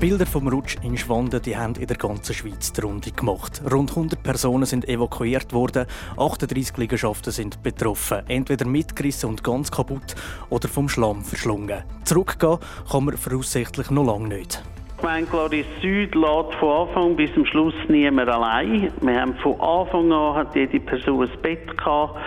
Bilder 0.00 0.26
vom 0.26 0.46
Rutsch 0.46 0.76
in 0.82 0.96
Schwanden 0.96 1.42
die 1.42 1.56
haben 1.56 1.74
in 1.74 1.88
der 1.88 1.96
ganzen 1.96 2.32
Schweiz 2.32 2.72
die 2.72 2.82
Runde 2.82 3.10
gemacht. 3.10 3.60
Rund 3.68 3.90
100 3.90 4.22
Personen 4.22 4.64
sind 4.64 4.88
evakuiert 4.88 5.52
worden, 5.52 5.86
38 6.16 6.76
Liegenschaften 6.76 7.32
sind 7.32 7.64
betroffen, 7.64 8.22
entweder 8.28 8.64
mitgerissen 8.64 9.28
und 9.28 9.42
ganz 9.42 9.72
kaputt 9.72 10.14
oder 10.50 10.68
vom 10.68 10.88
Schlamm 10.88 11.24
verschlungen. 11.24 11.82
Zurückgehen 12.04 12.58
kann 12.88 13.04
man 13.06 13.16
voraussichtlich 13.16 13.90
noch 13.90 14.06
lange 14.06 14.28
nicht. 14.28 14.62
Gemeinde 14.98 15.64
Süd 15.80 16.14
lädt 16.14 16.54
von 16.58 16.88
Anfang 16.88 17.16
bis 17.16 17.32
zum 17.32 17.46
Schluss 17.46 17.74
niemand 17.88 18.28
allein. 18.28 18.92
Wir 19.00 19.20
haben 19.20 19.34
von 19.36 19.60
Anfang 19.60 20.12
an 20.12 20.34
hat 20.34 20.54
jede 20.56 20.80
Person 20.80 21.22
ein 21.22 21.40
Bett 21.40 21.76
gehabt 21.76 22.18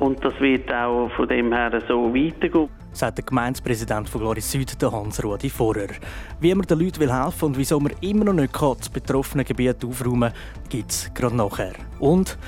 und 0.00 0.24
das 0.24 0.38
wird 0.40 0.72
auch 0.72 1.08
von 1.16 1.28
dem 1.28 1.52
her 1.52 1.70
so 1.88 2.12
weitergehen 2.14 2.68
sagt 2.96 3.18
der 3.18 3.24
Gemeindepräsident 3.26 4.08
von 4.08 4.22
Gloris 4.22 4.50
Süd, 4.50 4.74
Hans-Rudi 4.82 5.50
Vorer. 5.50 5.88
Wie 6.40 6.54
man 6.54 6.66
den 6.66 6.78
Leuten 6.78 7.00
helfen 7.00 7.40
will 7.40 7.46
und 7.48 7.58
wieso 7.58 7.78
man 7.78 7.92
immer 8.00 8.24
noch 8.24 8.32
nicht 8.32 8.54
das 8.54 8.88
betroffene 8.88 9.44
Gebiet 9.44 9.84
aufräumen 9.84 10.32
kann, 10.32 10.68
gibt 10.70 10.90
es 10.90 11.12
gerade 11.12 11.36
nachher. 11.36 11.74
Und 12.00 12.38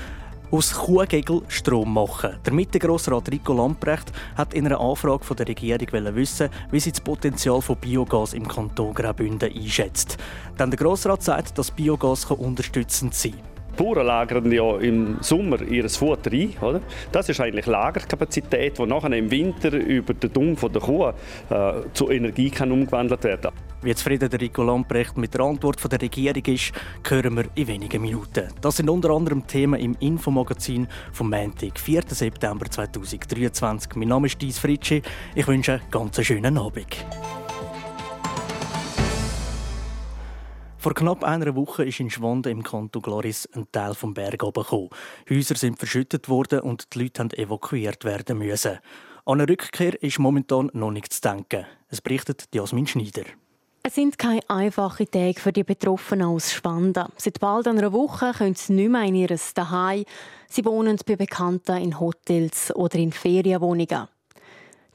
aus 0.51 0.73
Kuhgegel 0.73 1.43
Strom 1.49 1.93
machen. 1.93 2.37
Der 2.45 2.53
Mitte-Grossrat 2.53 3.31
Rico 3.31 3.53
Lamprecht 3.53 4.13
hat 4.37 4.55
in 4.55 4.67
einer 4.67 4.81
Anfrage 4.81 5.25
von 5.25 5.37
der 5.37 5.49
Regierung 5.49 5.89
wissen, 6.15 6.49
wie 6.71 6.81
sie 6.81 6.93
das 6.93 7.01
Potenzial 7.01 7.61
von 7.61 7.77
Biogas 7.77 8.33
im 8.33 8.47
Kanton 8.47 8.95
Graubünden 8.95 9.53
einschätzt. 9.53 10.17
Denn 10.59 10.71
der 10.71 10.79
Grossrat 10.79 11.23
sagt, 11.23 11.59
dass 11.59 11.71
Biogas 11.71 12.25
unterstützend 12.25 13.15
sein 13.15 13.33
kann. 13.33 13.58
Bauern 13.79 14.07
lagern 14.07 14.51
ja 14.51 14.77
im 14.79 15.19
Sommer 15.21 15.63
ihr 15.63 15.89
Futter 15.89 16.33
ein. 16.33 16.53
Oder? 16.61 16.81
Das 17.13 17.29
ist 17.29 17.41
eigentlich 17.41 17.67
Lagerkapazität, 17.67 18.77
die 18.77 18.87
nachher 18.87 19.13
im 19.13 19.31
Winter 19.31 19.73
über 19.73 20.15
den 20.15 20.33
Dung 20.33 20.57
der 20.57 20.81
Kuh 20.83 21.13
äh, 21.49 21.73
zu 21.95 22.11
Energie 22.11 22.51
kann 22.51 22.73
umgewandelt 22.73 23.23
werden. 23.23 23.53
Wie 23.81 23.95
zufrieden 23.95 24.29
der 24.29 24.41
Rico 24.41 24.65
Lamprecht 24.65 25.17
mit 25.17 25.33
der 25.35 25.43
Antwort 25.43 25.81
der 25.91 26.03
Regierung 26.03 26.45
ist, 26.47 26.73
hören 27.09 27.37
wir 27.37 27.45
in 27.55 27.69
wenigen 27.69 28.03
Minuten. 28.03 28.49
Das 28.61 28.79
sind 28.79 28.91
unter 28.91 29.11
anderem 29.11 29.47
Themen 29.47 29.79
im 29.79 29.97
Infomagazin 30.01 30.89
vom 31.13 31.31
Montag, 31.31 31.79
4. 31.79 32.03
September 32.09 32.67
2023. 32.69 33.95
Mein 33.95 34.09
Name 34.09 34.27
ist 34.27 34.43
Dies 34.43 34.59
Fritschi. 34.59 35.01
Ich 35.37 35.47
wünsche 35.47 35.75
einen 35.75 35.83
ganz 35.93 36.21
schönen 36.25 36.59
Abend. 36.59 37.07
Vor 40.81 40.95
knapp 40.95 41.25
einer 41.25 41.57
Woche 41.57 41.85
ist 41.85 41.99
in 41.99 42.09
Schwanden 42.09 42.53
im 42.53 42.63
Kanton 42.63 43.03
Gloris 43.03 43.49
ein 43.53 43.67
Teil 43.73 43.95
vom 43.95 44.15
Berg 44.15 44.39
gekommen. 44.39 44.91
Häuser 45.29 45.57
sind 45.57 45.77
verschüttet 45.77 46.29
worden 46.29 46.61
und 46.61 46.95
die 46.95 47.03
Leute 47.03 47.25
mussten 47.25 47.37
evakuiert 47.37 48.05
werden 48.05 48.39
müssen. 48.39 48.79
An 49.25 49.41
eine 49.41 49.49
Rückkehr 49.49 50.01
ist 50.01 50.21
momentan 50.21 50.71
noch 50.75 50.93
nicht 50.93 51.13
zu 51.13 51.21
denken. 51.21 51.67
Es 51.89 52.01
berichtet 52.01 52.49
Jasmin 52.55 52.87
Schneider. 52.87 53.25
Es 53.83 53.97
sind 53.97 54.19
keine 54.19 54.41
einfachen 54.49 55.11
Tage 55.11 55.41
für 55.41 55.53
die 55.53 55.65
Betroffenen 55.65 56.29
aus 56.29 56.53
Schwanden. 56.53 57.07
Seit 57.17 57.41
bald 57.41 57.67
einer 57.67 57.93
Woche 57.93 58.31
können 58.39 58.55
sie 58.55 58.75
nicht 58.75 58.91
mehr 58.91 59.03
in 59.03 59.17
ihr 59.17 59.37
Zuhause. 59.37 60.05
Sie 60.49 60.65
wohnen 60.65 60.97
bei 61.05 61.17
Bekannten 61.17 61.77
in 61.79 61.99
Hotels 61.99 62.73
oder 62.77 62.99
in 63.01 63.11
Ferienwohnungen. 63.11 64.07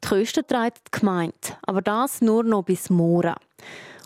Die 0.02 0.08
Kosten 0.08 0.48
trägt 0.48 0.94
die 0.94 1.00
Gemeinde, 1.00 1.58
aber 1.64 1.82
das 1.82 2.22
nur 2.22 2.44
noch 2.44 2.64
bis 2.64 2.90
morgen. 2.90 3.36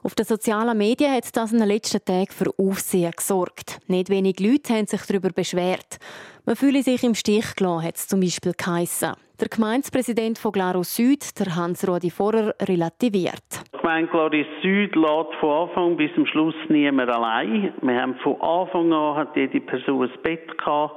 Auf 0.04 0.16
den 0.16 0.26
sozialen 0.26 0.78
Medien 0.78 1.12
hat 1.12 1.36
das 1.36 1.52
in 1.52 1.60
den 1.60 1.68
letzten 1.68 2.04
Tagen 2.04 2.32
für 2.32 2.54
Aufsehen 2.58 3.12
gesorgt. 3.16 3.80
Nicht 3.88 4.10
wenig 4.10 4.40
Leute 4.40 4.74
haben 4.74 4.88
sich 4.88 5.02
darüber 5.02 5.30
beschwert. 5.30 5.98
Man 6.46 6.56
fühle 6.56 6.84
sich 6.84 7.04
im 7.04 7.16
Stich 7.16 7.56
gelassen, 7.56 7.84
hat 7.84 7.96
es 7.96 8.08
zum 8.08 8.20
Beispiel 8.20 8.54
geheissen. 8.54 9.14
Der 9.40 9.50
Gemeindepräsident 9.50 10.40
von 10.40 10.52
Glarus 10.52 10.96
Süd, 10.96 11.40
der 11.40 11.56
Hans-Rudi 11.56 12.10
Vorer, 12.10 12.56
relativiert. 12.62 13.62
Die 13.74 13.78
Gemeinde 13.78 14.10
Glarus 14.10 14.48
Süd 14.64 14.96
lädt 14.96 15.36
von 15.40 15.70
Anfang 15.70 15.98
bis 15.98 16.14
zum 16.16 16.26
Schluss 16.26 16.56
niemand 16.70 17.12
allein. 17.12 17.74
Wir 17.82 18.02
haben 18.02 18.16
von 18.24 18.42
Anfang 18.42 18.92
an 18.94 19.16
hat 19.16 19.36
jede 19.36 19.60
Person 19.62 20.04
ein 20.04 20.22
Bett 20.24 20.58
gehabt 20.58 20.96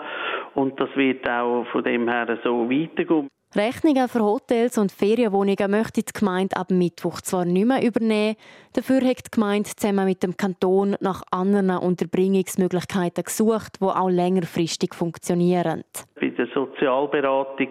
und 0.54 0.78
das 0.80 0.88
wird 0.94 1.28
auch 1.28 1.66
von 1.72 1.84
dem 1.84 2.08
her 2.08 2.38
so 2.44 2.70
weitergehen. 2.70 3.28
Rechnungen 3.56 4.06
für 4.06 4.21
Hotels 4.21 4.78
und 4.78 4.93
Ferienwohnungen 4.93 5.71
möchte 5.72 6.05
die 6.05 6.12
Gemeinde 6.12 6.56
ab 6.56 6.71
Mittwoch 6.71 7.21
zwar 7.21 7.44
nicht 7.44 7.66
mehr 7.66 7.83
übernehmen, 7.84 8.37
dafür 8.77 9.00
hat 9.00 9.27
die 9.27 9.31
Gemeinde 9.33 9.69
zusammen 9.71 10.05
mit 10.06 10.22
dem 10.22 10.37
Kanton 10.37 10.97
nach 11.00 11.22
anderen 11.33 11.71
Unterbringungsmöglichkeiten 11.71 13.25
gesucht, 13.25 13.81
die 13.81 13.87
auch 13.87 14.09
längerfristig 14.09 14.94
funktionieren. 14.94 15.83
Bei 16.21 16.28
der 16.28 16.47
Sozialberatung 16.55 17.71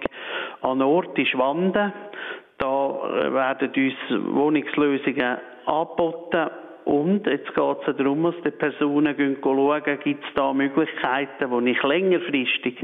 an 0.64 0.82
Ort 0.82 1.18
in 1.18 1.26
Schwanden, 1.28 1.94
da 2.58 2.90
äh, 2.90 3.34
werden 3.34 3.70
uns 3.70 4.36
Wohnungslösungen 4.36 5.38
angeboten 5.66 6.50
und 6.84 7.26
jetzt 7.26 7.56
geht 7.56 7.78
es 7.88 7.96
darum, 7.96 8.24
dass 8.24 8.36
die 8.44 8.52
Personen 8.52 9.38
schauen, 9.42 10.00
gibt 10.04 10.26
es 10.26 10.34
da 10.36 10.52
Möglichkeiten, 10.52 11.50
wo 11.50 11.62
ich 11.62 11.82
längerfristig 11.84 12.84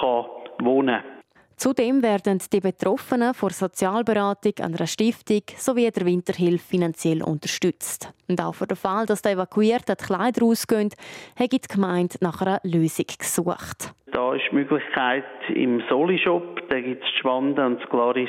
kann 0.00 0.24
wohnen 0.60 1.02
kann. 1.02 1.21
Zudem 1.56 2.02
werden 2.02 2.40
die 2.52 2.60
Betroffenen 2.60 3.34
vor 3.34 3.50
Sozialberatung, 3.50 4.52
einer 4.60 4.86
Stiftung 4.86 5.42
sowie 5.56 5.90
der 5.90 6.06
Winterhilfe 6.06 6.66
finanziell 6.66 7.22
unterstützt. 7.22 8.12
Und 8.28 8.40
auch 8.40 8.54
für 8.54 8.66
den 8.66 8.76
Fall, 8.76 9.06
dass 9.06 9.22
die 9.22 9.30
Evakuierten 9.30 9.96
die 9.98 10.04
Kleider 10.04 10.44
ausgehen, 10.44 10.90
hat 11.38 11.52
die 11.52 11.60
Gemeinde 11.60 12.16
nach 12.20 12.40
einer 12.42 12.60
Lösung 12.64 13.06
gesucht. 13.18 13.92
Da 14.12 14.34
ist 14.34 14.44
die 14.50 14.56
Möglichkeit 14.56 15.24
im 15.54 15.82
Soli-Shop, 15.88 16.68
da 16.68 16.80
gibt 16.80 17.02
es 17.02 17.10
Schwanden 17.20 17.64
und 17.64 17.90
Glaris 17.90 18.28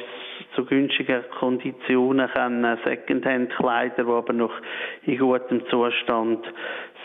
zu 0.56 0.66
günstigen 0.66 1.24
Konditionen 1.40 2.30
können 2.30 2.78
Secondhand-Kleider, 2.84 4.04
die 4.04 4.10
aber 4.10 4.34
noch 4.34 4.54
in 5.06 5.18
gutem 5.18 5.66
Zustand 5.70 6.46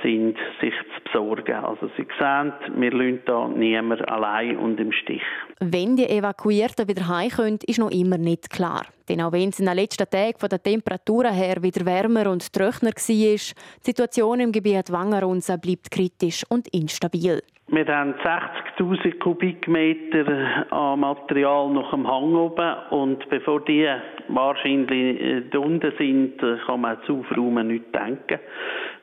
sind, 0.02 0.36
sich 0.60 0.74
zu 0.94 1.04
besorgen. 1.04 1.64
Also 1.64 1.88
Sie 1.96 2.06
sehen, 2.18 2.52
wir 2.76 2.92
lassen 2.92 3.22
da 3.26 3.48
niemand 3.48 4.08
allein 4.08 4.56
und 4.56 4.78
im 4.80 4.92
Stich. 4.92 5.22
Wenn 5.60 5.96
die 5.96 6.08
Evakuierten 6.08 6.88
wieder 6.88 7.08
heim 7.08 7.30
können, 7.30 7.58
ist 7.66 7.78
noch 7.78 7.90
immer 7.90 8.18
nicht 8.18 8.50
klar. 8.50 8.86
Denn 9.08 9.20
auch 9.22 9.32
wenn 9.32 9.48
es 9.48 9.58
in 9.58 9.66
den 9.66 9.76
letzten 9.76 10.08
Tagen 10.08 10.38
von 10.38 10.48
der 10.48 10.62
Temperaturen 10.62 11.32
her 11.32 11.62
wieder 11.62 11.84
wärmer 11.86 12.30
und 12.30 12.52
trockener 12.52 12.92
war, 12.92 12.94
die 12.96 13.38
Situation 13.80 14.40
im 14.40 14.52
Gebiet 14.52 14.92
Wangerunsen 14.92 15.60
bleibt 15.60 15.90
kritisch 15.90 16.44
und 16.48 16.68
instabil. 16.68 17.40
Wir 17.70 17.86
haben 17.86 18.14
60.000 18.14 19.18
Kubikmeter 19.18 20.66
an 20.72 21.00
Material 21.00 21.68
noch 21.68 21.92
am 21.92 22.08
Hang 22.08 22.34
oben 22.34 22.74
und 22.90 23.28
bevor 23.28 23.62
die 23.64 23.86
wahrscheinlich 24.28 25.20
äh, 25.52 25.56
unten 25.56 25.92
sind, 25.98 26.42
äh, 26.42 26.56
kann 26.66 26.80
man 26.80 26.96
zu 27.06 27.20
Aufräumen 27.20 27.68
nicht 27.68 27.94
denken 27.94 28.40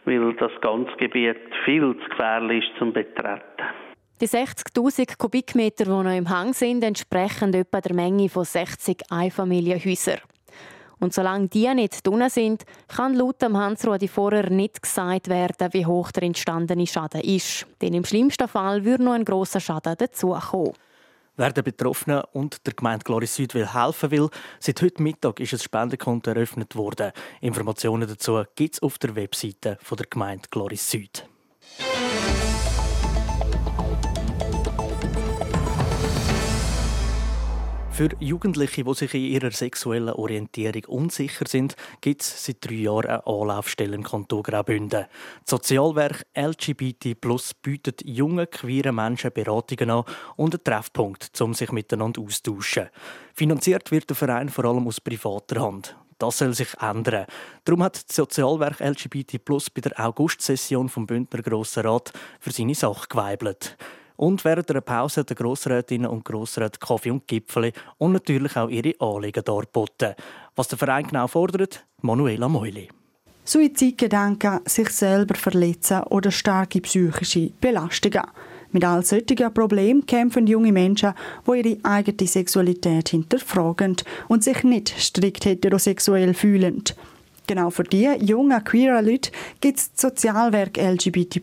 weil 0.05 0.33
das 0.35 0.51
ganze 0.61 0.95
Gebiet 0.97 1.37
viel 1.65 1.95
zu 1.97 2.09
gefährlich 2.09 2.63
ist 2.63 2.77
zum 2.77 2.93
Betreten. 2.93 3.41
Die 4.21 4.27
60.000 4.27 5.17
Kubikmeter, 5.17 5.85
die 5.85 5.89
noch 5.89 6.15
im 6.15 6.29
Hang 6.29 6.53
sind, 6.53 6.83
entsprechen 6.83 7.53
etwa 7.53 7.81
der 7.81 7.93
Menge 7.93 8.29
von 8.29 8.45
60 8.45 9.03
Einfamilienhäusern. 9.09 10.19
Und 11.05 11.13
solange 11.13 11.47
die 11.47 11.71
nicht 11.75 12.05
drinnen 12.07 12.31
sind, 12.31 12.63
kann 12.87 13.13
laut 13.13 13.43
Hans-Rudi 13.43 14.07
vorher 14.07 14.49
nicht 14.49 14.81
gesagt 14.81 15.27
werden, 15.27 15.71
wie 15.71 15.85
hoch 15.85 16.11
der 16.11 16.23
entstandene 16.23 16.87
Schaden 16.87 17.21
ist. 17.21 17.67
Denn 17.79 17.93
im 17.93 18.03
schlimmsten 18.03 18.47
Fall 18.47 18.83
würde 18.83 19.03
noch 19.03 19.13
ein 19.13 19.23
grosser 19.23 19.59
Schaden 19.59 19.95
dazukommen. 19.95 20.73
Wer 21.37 21.51
den 21.51 21.63
Betroffenen 21.63 22.23
und 22.33 22.65
der 22.65 22.73
Gemeinde 22.73 23.03
Gloris 23.03 23.35
Süd 23.35 23.53
will 23.53 23.71
helfen 23.71 24.09
will, 24.09 24.29
seit 24.59 24.81
heute 24.81 25.03
Mittag 25.03 25.39
ist 25.39 25.53
ein 25.53 25.59
Spendenkonto 25.59 26.31
eröffnet 26.31 26.75
worden. 26.75 27.11
Informationen 27.39 28.07
dazu 28.07 28.43
gibt 28.55 28.73
es 28.73 28.81
auf 28.81 28.97
der 28.97 29.15
Webseite 29.15 29.77
der 29.87 30.05
Gemeinde 30.09 30.47
Gloris 30.49 30.89
Süd. 30.89 31.27
Für 37.95 38.09
Jugendliche, 38.19 38.83
die 38.83 38.93
sich 38.93 39.13
in 39.13 39.21
ihrer 39.21 39.51
sexuellen 39.51 40.09
Orientierung 40.09 40.83
unsicher 40.87 41.45
sind, 41.47 41.77
gibt 42.01 42.23
es 42.23 42.45
seit 42.45 42.57
drei 42.59 42.73
Jahren 42.73 43.05
eine 43.05 43.25
Anlaufstelle 43.25 43.95
im 43.95 44.03
Kanton 44.03 44.43
Graubünden. 44.43 45.05
Das 45.05 45.49
Sozialwerk 45.49 46.25
LGBT 46.35 47.15
Plus 47.21 47.53
bietet 47.53 48.05
jungen, 48.05 48.49
queeren 48.49 48.95
Menschen 48.95 49.31
Beratungen 49.31 49.89
an 49.91 50.03
und 50.35 50.53
einen 50.53 50.63
Treffpunkt, 50.65 51.39
um 51.39 51.53
sich 51.53 51.71
miteinander 51.71 52.21
austauschen. 52.21 52.89
Finanziert 53.33 53.89
wird 53.91 54.09
der 54.09 54.17
Verein 54.17 54.49
vor 54.49 54.65
allem 54.65 54.89
aus 54.89 54.99
privater 54.99 55.61
Hand. 55.61 55.95
Das 56.17 56.39
soll 56.39 56.53
sich 56.53 56.73
ändern. 56.81 57.27
Darum 57.63 57.81
hat 57.81 58.09
das 58.09 58.13
Sozialwerk 58.17 58.81
LGBT 58.81 59.37
Plus 59.45 59.69
bei 59.69 59.79
der 59.79 59.97
Augustsession 60.05 60.89
vom 60.89 61.07
Bündner 61.07 61.41
Grossen 61.41 61.85
Rat 61.85 62.11
für 62.41 62.51
seine 62.51 62.75
Sache 62.75 63.07
geweibelt. 63.07 63.77
Und 64.17 64.43
während 64.45 64.69
der 64.69 64.81
Pause 64.81 65.23
den 65.23 65.35
Grossrätinnen 65.35 66.09
und 66.09 66.25
Grossräten 66.25 66.79
Kaffee 66.79 67.11
und 67.11 67.27
Gipfel 67.27 67.71
und 67.97 68.13
natürlich 68.13 68.55
auch 68.55 68.69
ihre 68.69 68.93
Anliegen 68.99 69.43
darboten. 69.43 70.15
Was 70.55 70.67
der 70.67 70.77
Verein 70.77 71.07
genau 71.07 71.27
fordert, 71.27 71.85
Manuela 72.01 72.47
Meuli. 72.47 72.89
Suizidgedanken, 73.43 74.61
sich 74.65 74.89
selber 74.89 75.35
verletzen 75.35 76.01
oder 76.03 76.31
starke 76.31 76.81
psychische 76.81 77.51
Belastungen. 77.61 78.23
Mit 78.71 78.83
all 78.83 79.05
solchen 79.05 79.53
Problemen 79.53 80.05
kämpfen 80.05 80.47
junge 80.47 80.71
Menschen, 80.71 81.13
die 81.47 81.61
ihre 81.61 81.77
eigene 81.83 82.27
Sexualität 82.27 83.09
hinterfragen 83.09 83.97
und 84.27 84.43
sich 84.43 84.63
nicht 84.63 84.89
strikt 84.97 85.45
heterosexuell 85.45 86.33
fühlen. 86.33 86.83
Genau 87.47 87.69
für 87.69 87.83
diese 87.83 88.17
jungen 88.17 88.63
queer 88.63 89.01
Leute 89.01 89.31
gibt 89.61 89.77
es 89.77 89.91
das 89.91 90.01
Sozialwerk 90.01 90.77
LGBT+. 90.77 91.41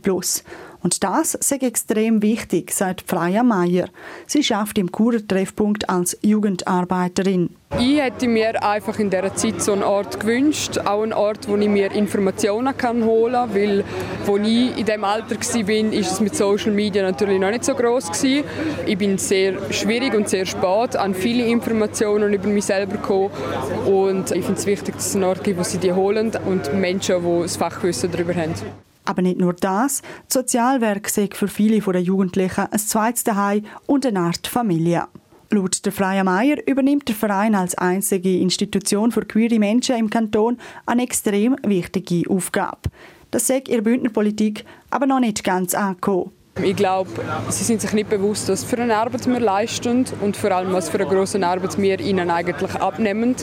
Und 0.83 1.05
das 1.05 1.35
ist 1.35 1.53
extrem 1.53 2.23
wichtig, 2.23 2.73
sagt 2.73 3.05
Freya 3.07 3.45
Meier. 3.45 3.89
Sie 4.27 4.43
schafft 4.43 4.79
im 4.79 4.91
Kurertreffpunkt 4.91 5.89
als 5.89 6.19
Jugendarbeiterin. 6.23 7.51
Ich 7.79 7.99
hätte 8.01 8.29
mir 8.29 8.63
einfach 8.63 8.99
in 8.99 9.09
dieser 9.09 9.35
Zeit 9.35 9.63
so 9.63 9.73
einen 9.73 9.83
Ort 9.83 10.21
gewünscht, 10.21 10.79
auch 10.79 11.03
einen 11.03 11.13
Ort, 11.13 11.49
wo 11.49 11.57
ich 11.57 11.69
mir 11.69 11.91
Informationen 11.93 12.77
kann 12.77 13.05
holen 13.05 13.33
kann, 13.33 13.55
weil 13.55 13.85
wo 14.27 14.37
ich 14.37 14.77
in 14.77 14.85
diesem 14.85 15.05
Alter 15.05 15.37
war, 15.37 15.93
ist 15.93 16.13
es 16.13 16.21
mit 16.21 16.37
Social 16.37 16.73
Media 16.73 17.03
natürlich 17.03 17.41
noch 17.41 17.51
nicht 17.51 17.65
so 17.65 17.75
groß 17.75 18.09
gewesen. 18.09 18.45
Ich 18.85 18.99
bin 18.99 19.17
sehr 19.17 19.73
schwierig 19.73 20.15
und 20.15 20.29
sehr 20.29 20.45
spät 20.45 20.97
an 20.97 21.15
viele 21.15 21.47
Informationen 21.47 22.35
über 22.35 22.49
mich 22.49 22.67
selber 22.67 22.97
gekommen 22.97 23.31
und 23.87 24.33
ich 24.33 24.45
finde 24.45 24.61
es 24.61 24.67
wichtig, 24.67 24.97
dass 24.97 25.07
es 25.07 25.15
einen 25.15 25.25
Ort 25.25 25.43
gibt, 25.43 25.59
wo 25.59 25.63
sie 25.63 25.79
die 25.79 25.93
holen 25.93 26.33
und 26.45 26.75
Menschen, 26.75 27.23
die 27.25 27.43
das 27.43 27.57
Fachwissen 27.57 28.11
darüber 28.13 28.35
haben. 28.35 28.55
Aber 29.05 29.23
nicht 29.23 29.39
nur 29.39 29.53
das, 29.53 30.03
das 30.29 30.35
Sozialwerk 30.35 31.09
sei 31.09 31.29
für 31.33 31.49
viele 31.49 31.81
der 31.81 32.03
Jugendlichen 32.03 32.67
ein 32.71 32.79
zweites 32.79 33.25
Zuhause 33.25 33.63
und 33.87 34.07
eine 34.07 34.21
Art 34.21 34.47
Familie. 34.47 35.09
Laut 35.51 35.85
der 35.85 35.93
Freie 35.93 36.25
Meier 36.25 36.57
übernimmt 36.67 37.09
der 37.09 37.15
Verein 37.15 37.55
als 37.55 37.75
einzige 37.77 38.39
Institution 38.39 39.13
für 39.13 39.27
queere 39.27 39.59
Menschen 39.59 39.97
im 39.97 40.09
Kanton 40.09 40.57
eine 40.87 41.03
extrem 41.03 41.57
wichtige 41.63 42.31
Aufgabe. 42.31 42.79
Das 43.31 43.47
sagt 43.47 43.69
ihre 43.69 43.83
Bündnerpolitik 43.83 44.65
aber 44.89 45.07
noch 45.07 45.21
nicht 45.21 45.45
ganz 45.45 45.75
angekommen. 45.75 46.33
Ich 46.63 46.77
glaube, 46.77 47.11
sie 47.49 47.65
sind 47.65 47.81
sich 47.81 47.95
nicht 47.95 48.11
bewusst, 48.11 48.49
was 48.51 48.63
für 48.63 48.79
eine 48.79 48.95
Arbeit 48.95 49.27
wir 49.27 49.41
leisten 49.41 50.05
und 50.21 50.37
vor 50.37 50.51
allem, 50.53 50.73
was 50.75 50.91
für 50.91 51.01
eine 51.01 51.09
große 51.09 51.45
Arbeit 51.47 51.79
wir 51.79 51.99
ihnen 51.99 52.31
eigentlich 52.31 52.75
abnehmen, 52.75 53.35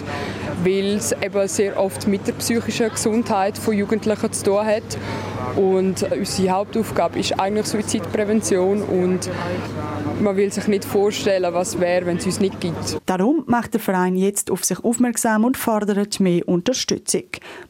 weil 0.63 0.97
es 0.97 1.11
eben 1.11 1.47
sehr 1.47 1.79
oft 1.79 2.07
mit 2.07 2.27
der 2.27 2.33
psychischen 2.33 2.89
Gesundheit 2.89 3.57
von 3.57 3.75
Jugendlichen 3.75 4.31
zu 4.31 4.43
tun 4.43 4.65
hat 4.65 4.97
und 5.55 6.03
unsere 6.11 6.49
Hauptaufgabe 6.49 7.19
ist 7.19 7.39
eigentlich 7.39 7.67
Suizidprävention 7.67 8.81
und 8.81 9.29
man 10.21 10.35
will 10.35 10.51
sich 10.51 10.67
nicht 10.67 10.85
vorstellen, 10.85 11.53
was 11.53 11.79
wäre, 11.79 12.05
wenn 12.05 12.17
es 12.17 12.25
uns 12.25 12.39
nicht 12.39 12.59
gibt. 12.59 12.99
Darum 13.05 13.43
macht 13.47 13.73
der 13.73 13.81
Verein 13.81 14.15
jetzt 14.15 14.51
auf 14.51 14.65
sich 14.65 14.83
aufmerksam 14.83 15.45
und 15.45 15.57
fordert 15.57 16.19
mehr 16.19 16.47
Unterstützung. 16.47 17.23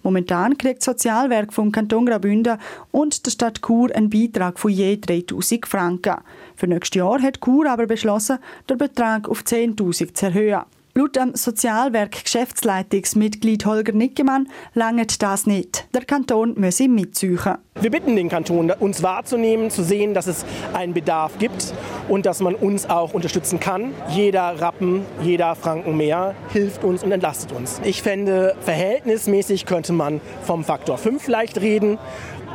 Momentan 0.04 0.58
kriegt 0.58 0.80
das 0.80 0.86
Sozialwerk 0.86 1.54
vom 1.54 1.72
Kanton 1.72 2.06
Graubünden 2.06 2.58
und 2.92 3.26
der 3.26 3.32
Stadt 3.32 3.62
Chur 3.66 3.96
einen 3.96 4.10
Beitrag 4.10 4.60
von 4.60 4.72
je 4.72 4.98
3000 4.98 5.68
Franken. 5.68 6.16
Für 6.56 6.68
nächstes 6.68 6.98
Jahr 6.98 7.22
hat 7.22 7.40
Chur 7.42 7.70
aber 7.70 7.86
beschlossen, 7.86 8.40
den 8.70 8.78
Betrag 8.78 9.30
auf 9.30 9.42
10.000 9.42 10.14
zu 10.14 10.26
erhöhen. 10.26 10.62
Laut 11.00 11.16
dem 11.16 11.34
Sozialwerk 11.34 12.26
Geschäftsleitungsmitglied 12.26 13.66
Holger 13.66 13.94
Nickemann 13.94 14.50
langt 14.74 15.24
das 15.24 15.46
nicht. 15.46 15.88
Der 15.96 16.04
Kanton 16.04 16.56
muss 16.60 16.82
mitziehen. 16.82 17.40
Wir 17.80 17.90
bitten 17.90 18.18
den 18.18 18.28
Kanton, 18.28 18.70
uns 18.70 19.02
wahrzunehmen, 19.02 19.72
zu 19.72 19.82
sehen, 19.82 20.14
dass 20.14 20.28
es 20.28 20.44
einen 20.74 20.94
Bedarf 20.94 21.40
gibt 21.40 21.74
und 22.10 22.26
dass 22.26 22.42
man 22.42 22.54
uns 22.54 22.90
auch 22.90 23.14
unterstützen 23.14 23.62
kann. 23.62 23.94
Jeder 24.10 24.60
Rappen, 24.60 25.06
jeder 25.24 25.56
Franken 25.56 25.96
mehr 25.96 26.36
hilft 26.52 26.84
uns 26.84 27.02
und 27.02 27.14
entlastet 27.14 27.54
uns. 27.54 27.80
Ich 27.86 28.02
fände, 28.02 28.54
verhältnismäßig 28.60 29.66
könnte 29.66 29.94
man 29.94 30.20
vom 30.44 30.66
Faktor 30.66 30.98
5 30.98 31.30
leicht 31.30 31.62
reden. 31.62 31.98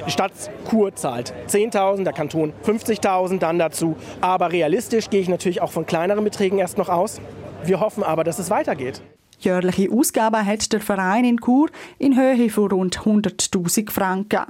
Die 0.06 0.10
Stadt 0.10 0.32
Kur 0.68 0.94
zahlt 0.94 1.32
10.000, 1.48 2.04
der 2.04 2.12
Kanton 2.12 2.52
50.000 2.66 3.38
dann 3.38 3.58
dazu. 3.58 3.96
Aber 4.20 4.52
realistisch 4.52 5.08
gehe 5.08 5.22
ich 5.22 5.30
natürlich 5.30 5.62
auch 5.62 5.72
von 5.72 5.86
kleineren 5.86 6.24
Beträgen 6.24 6.58
erst 6.58 6.76
noch 6.76 6.90
aus. 6.90 7.22
Wir 7.66 7.80
hoffen 7.80 8.02
aber, 8.02 8.24
dass 8.24 8.38
es 8.38 8.50
weitergeht. 8.50 9.00
Jährliche 9.40 9.90
Ausgaben 9.90 10.44
hat 10.44 10.72
der 10.72 10.80
Verein 10.80 11.24
in 11.24 11.38
Chur 11.38 11.68
in 11.98 12.16
Höhe 12.16 12.48
von 12.50 12.70
rund 12.70 12.98
100.000 13.00 13.90
Franken. 13.90 14.46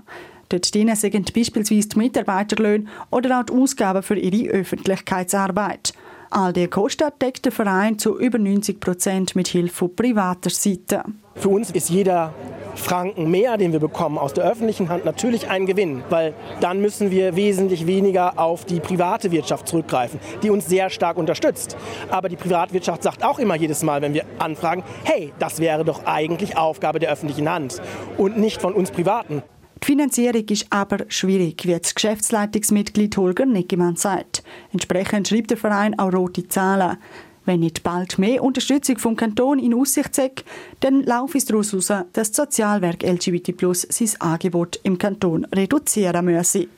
Dort 0.48 0.66
sind 0.66 1.34
beispielsweise 1.34 1.88
die 1.88 1.98
Mitarbeiterlöhne 1.98 2.86
oder 3.10 3.40
auch 3.40 3.44
die 3.44 3.54
Ausgaben 3.54 4.02
für 4.02 4.16
ihre 4.16 4.52
Öffentlichkeitsarbeit. 4.52 5.94
All 6.30 6.52
diese 6.52 6.68
Kosten 6.68 7.10
deckt 7.20 7.44
der 7.44 7.52
Verein 7.52 7.98
zu 7.98 8.18
über 8.18 8.38
90 8.38 8.80
Prozent 8.80 9.36
mit 9.36 9.48
Hilfe 9.48 9.88
privater 9.88 10.50
Seite. 10.50 11.04
Für 11.36 11.48
uns 11.48 11.70
ist 11.70 11.90
jeder 11.90 12.32
Franken 12.76 13.30
mehr, 13.30 13.56
den 13.56 13.72
wir 13.72 13.80
bekommen 13.80 14.18
aus 14.18 14.32
der 14.34 14.44
öffentlichen 14.44 14.88
Hand, 14.88 15.04
natürlich 15.04 15.48
ein 15.48 15.66
Gewinn, 15.66 16.02
weil 16.10 16.34
dann 16.60 16.80
müssen 16.80 17.10
wir 17.10 17.36
wesentlich 17.36 17.86
weniger 17.86 18.38
auf 18.38 18.64
die 18.64 18.80
private 18.80 19.30
Wirtschaft 19.30 19.68
zurückgreifen, 19.68 20.20
die 20.42 20.50
uns 20.50 20.66
sehr 20.66 20.90
stark 20.90 21.16
unterstützt. 21.16 21.76
Aber 22.10 22.28
die 22.28 22.36
Privatwirtschaft 22.36 23.02
sagt 23.02 23.24
auch 23.24 23.38
immer 23.38 23.54
jedes 23.54 23.82
Mal, 23.82 24.02
wenn 24.02 24.14
wir 24.14 24.24
anfragen, 24.38 24.82
hey, 25.04 25.32
das 25.38 25.60
wäre 25.60 25.84
doch 25.84 26.04
eigentlich 26.04 26.56
Aufgabe 26.56 26.98
der 26.98 27.10
öffentlichen 27.10 27.48
Hand 27.48 27.80
und 28.16 28.38
nicht 28.38 28.60
von 28.60 28.74
uns 28.74 28.90
Privaten. 28.90 29.42
Die 29.82 29.86
Finanzierung 29.86 30.44
ist 30.48 30.66
aber 30.70 31.04
schwierig, 31.08 31.66
wie 31.66 31.78
das 31.78 31.94
Geschäftsleitungsmitglied 31.94 33.16
Holger 33.16 33.46
Nickemann 33.46 33.96
sagt. 33.96 34.42
Entsprechend 34.72 35.28
schreibt 35.28 35.50
der 35.50 35.58
Verein 35.58 35.98
auch 35.98 36.12
rote 36.12 36.48
Zahlen. 36.48 36.96
Wenn 37.44 37.60
nicht 37.60 37.82
bald 37.82 38.18
mehr 38.18 38.42
Unterstützung 38.42 38.98
vom 38.98 39.16
Kanton 39.16 39.58
in 39.58 39.74
Aussicht 39.74 40.16
ist, 40.16 40.44
dann 40.80 41.02
laufe 41.02 41.36
es 41.36 41.44
daraus 41.44 41.72
heraus, 41.72 41.88
dass 42.12 42.32
das 42.32 42.34
Sozialwerk 42.34 43.02
LGBT 43.02 43.54
Plus 43.54 43.86
sein 43.90 44.08
Angebot 44.20 44.80
im 44.82 44.96
Kanton 44.96 45.44
reduzieren 45.46 46.24
müsse. 46.24 46.68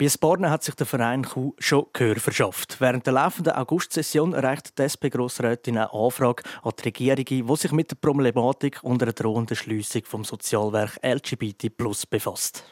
Bei 0.00 0.08
Sparne 0.08 0.48
hat 0.48 0.62
sich 0.64 0.74
der 0.76 0.86
Verein 0.86 1.26
Q 1.26 1.54
schon 1.58 1.84
Gehör 1.92 2.16
verschafft. 2.16 2.80
Während 2.80 3.04
der 3.04 3.12
laufenden 3.12 3.52
Augustsession 3.52 4.32
erreicht 4.32 4.78
die 4.78 4.84
SP-Grossrätin 4.88 5.76
eine 5.76 5.92
Anfrage 5.92 6.42
an 6.62 6.72
die 6.78 6.84
Regierung, 6.84 7.46
die 7.46 7.56
sich 7.56 7.72
mit 7.72 7.90
der 7.90 7.96
Problematik 7.96 8.78
unter 8.82 9.04
der 9.04 9.12
drohenden 9.12 9.58
Schliessung 9.58 10.06
vom 10.06 10.24
Sozialwerk 10.24 10.98
LGBT 11.02 11.76
Plus 11.76 12.06
befasst. 12.06 12.64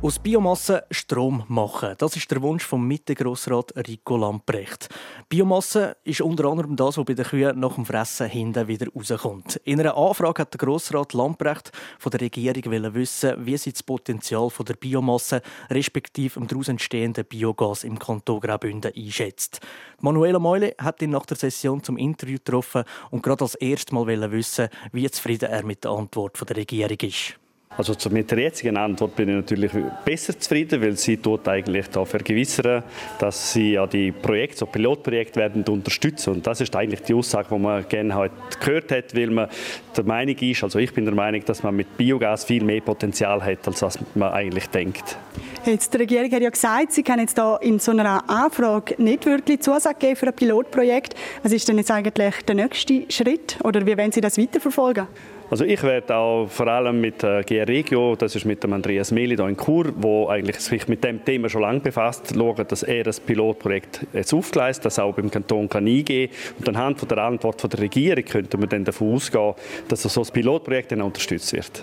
Aus 0.00 0.20
Biomasse 0.20 0.84
Strom 0.92 1.42
machen. 1.48 1.96
Das 1.98 2.14
ist 2.14 2.30
der 2.30 2.40
Wunsch 2.40 2.64
vom 2.64 2.86
Mitte-Grossrat 2.86 3.72
Rico 3.88 4.16
Lamprecht. 4.16 4.88
Biomasse 5.28 5.96
ist 6.04 6.20
unter 6.20 6.44
anderem 6.44 6.76
das, 6.76 6.98
was 6.98 7.04
bei 7.04 7.14
den 7.14 7.24
Kühen 7.24 7.58
nach 7.58 7.74
dem 7.74 7.84
Fressen 7.84 8.28
hinten 8.28 8.68
wieder 8.68 8.86
rauskommt. 8.94 9.56
In 9.64 9.80
einer 9.80 9.96
Anfrage 9.96 10.42
hat 10.42 10.54
der 10.54 10.58
Grossrat 10.58 11.14
Lamprecht 11.14 11.72
von 11.98 12.10
der 12.10 12.20
Regierung 12.20 12.94
wissen, 12.94 13.44
wie 13.44 13.56
sie 13.56 13.72
das 13.72 13.82
Potenzial 13.82 14.50
von 14.50 14.66
der 14.66 14.74
Biomasse 14.74 15.42
respektive 15.68 16.38
dem 16.38 16.46
daraus 16.46 16.68
entstehenden 16.68 17.24
Biogas 17.24 17.82
im 17.82 17.98
Kanton 17.98 18.38
Graubünden 18.38 18.92
einschätzt. 18.96 19.58
Manuela 20.00 20.38
Meule 20.38 20.76
hat 20.78 21.02
ihn 21.02 21.10
nach 21.10 21.26
der 21.26 21.36
Session 21.36 21.82
zum 21.82 21.96
Interview 21.96 22.36
getroffen 22.36 22.84
und 23.10 23.24
gerade 23.24 23.42
als 23.42 23.56
erstes 23.56 23.90
Mal 23.90 24.06
wissen, 24.30 24.68
wie 24.92 25.10
zufrieden 25.10 25.50
er 25.50 25.64
mit 25.64 25.82
der 25.82 25.90
Antwort 25.90 26.38
der 26.48 26.56
Regierung 26.56 26.98
ist. 27.00 27.36
Also 27.78 27.94
mit 28.10 28.28
der 28.28 28.40
jetzigen 28.40 28.76
Antwort 28.76 29.14
bin 29.14 29.28
ich 29.28 29.36
natürlich 29.36 29.70
besser 30.04 30.36
zufrieden, 30.36 30.82
weil 30.82 30.96
sie 30.96 31.16
dort 31.16 31.46
eigentlich 31.46 31.86
da 31.88 32.04
vergewissern, 32.04 32.82
dass 33.20 33.52
sie 33.52 33.74
ja 33.74 33.86
die 33.86 34.10
Projekte, 34.10 34.58
so 34.58 34.66
Pilotprojekte 34.66 35.38
werden 35.38 35.62
unterstützen. 35.62 36.34
Und 36.34 36.46
das 36.46 36.60
ist 36.60 36.74
eigentlich 36.74 37.02
die 37.02 37.14
Aussage, 37.14 37.48
die 37.52 37.58
man 37.58 37.88
gerne 37.88 38.16
heute 38.16 38.34
gehört 38.58 38.90
hat, 38.90 39.14
weil 39.14 39.30
man 39.30 39.48
der 39.96 40.02
Meinung 40.02 40.36
ist, 40.38 40.64
also 40.64 40.80
ich 40.80 40.92
bin 40.92 41.04
der 41.04 41.14
Meinung, 41.14 41.44
dass 41.44 41.62
man 41.62 41.76
mit 41.76 41.96
Biogas 41.96 42.44
viel 42.44 42.64
mehr 42.64 42.80
Potenzial 42.80 43.44
hat, 43.44 43.68
als 43.68 43.80
was 43.80 43.96
man 44.16 44.32
eigentlich 44.32 44.66
denkt. 44.70 45.16
Jetzt, 45.64 45.94
die 45.94 45.98
Regierung 45.98 46.32
hat 46.32 46.42
ja 46.42 46.50
gesagt, 46.50 46.92
sie 46.92 47.04
kann 47.04 47.20
jetzt 47.20 47.38
da 47.38 47.58
in 47.58 47.78
so 47.78 47.92
einer 47.92 48.28
Anfrage 48.28 49.00
nicht 49.00 49.24
wirklich 49.24 49.60
Zusage 49.60 49.98
geben 50.00 50.16
für 50.16 50.26
ein 50.26 50.34
Pilotprojekt. 50.34 51.14
Was 51.44 51.52
ist 51.52 51.68
denn 51.68 51.78
jetzt 51.78 51.92
eigentlich 51.92 52.34
der 52.44 52.56
nächste 52.56 53.04
Schritt 53.08 53.56
oder 53.62 53.86
wie 53.86 53.96
wollen 53.96 54.10
Sie 54.10 54.20
das 54.20 54.36
weiterverfolgen? 54.36 55.06
Also 55.50 55.64
ich 55.64 55.82
werde 55.82 56.14
auch 56.14 56.46
vor 56.46 56.66
allem 56.66 57.00
mit 57.00 57.24
äh, 57.24 57.42
GR 57.42 57.66
Regio, 57.66 58.14
das 58.16 58.36
ist 58.36 58.44
mit 58.44 58.62
dem 58.62 58.74
Andreas 58.74 59.10
Meli 59.10 59.34
hier 59.34 59.48
in 59.48 59.56
Chur, 59.56 59.94
wo 59.96 60.28
eigentlich 60.28 60.60
sich 60.60 60.86
mit 60.88 61.02
dem 61.02 61.24
Thema 61.24 61.48
schon 61.48 61.62
lange 61.62 61.80
befasst, 61.80 62.34
schauen, 62.34 62.66
dass 62.68 62.82
er 62.82 63.04
das 63.04 63.18
Pilotprojekt 63.18 64.06
jetzt 64.12 64.34
aufgleist, 64.34 64.84
das 64.84 64.98
auch 64.98 65.14
beim 65.14 65.30
Kanton 65.30 65.66
kann 65.66 65.86
eingehen 65.86 66.30
und 66.58 66.68
anhand 66.68 66.98
von 66.98 67.08
der 67.08 67.18
Antwort 67.18 67.62
von 67.62 67.70
der 67.70 67.80
Regierung 67.80 68.24
könnte 68.24 68.58
man 68.58 68.68
dann 68.68 68.84
davon 68.84 69.14
ausgehen, 69.14 69.54
dass 69.88 70.02
so 70.02 70.20
ein 70.20 70.26
Pilotprojekt 70.30 70.92
dann 70.92 71.00
unterstützt 71.00 71.54
wird. 71.54 71.82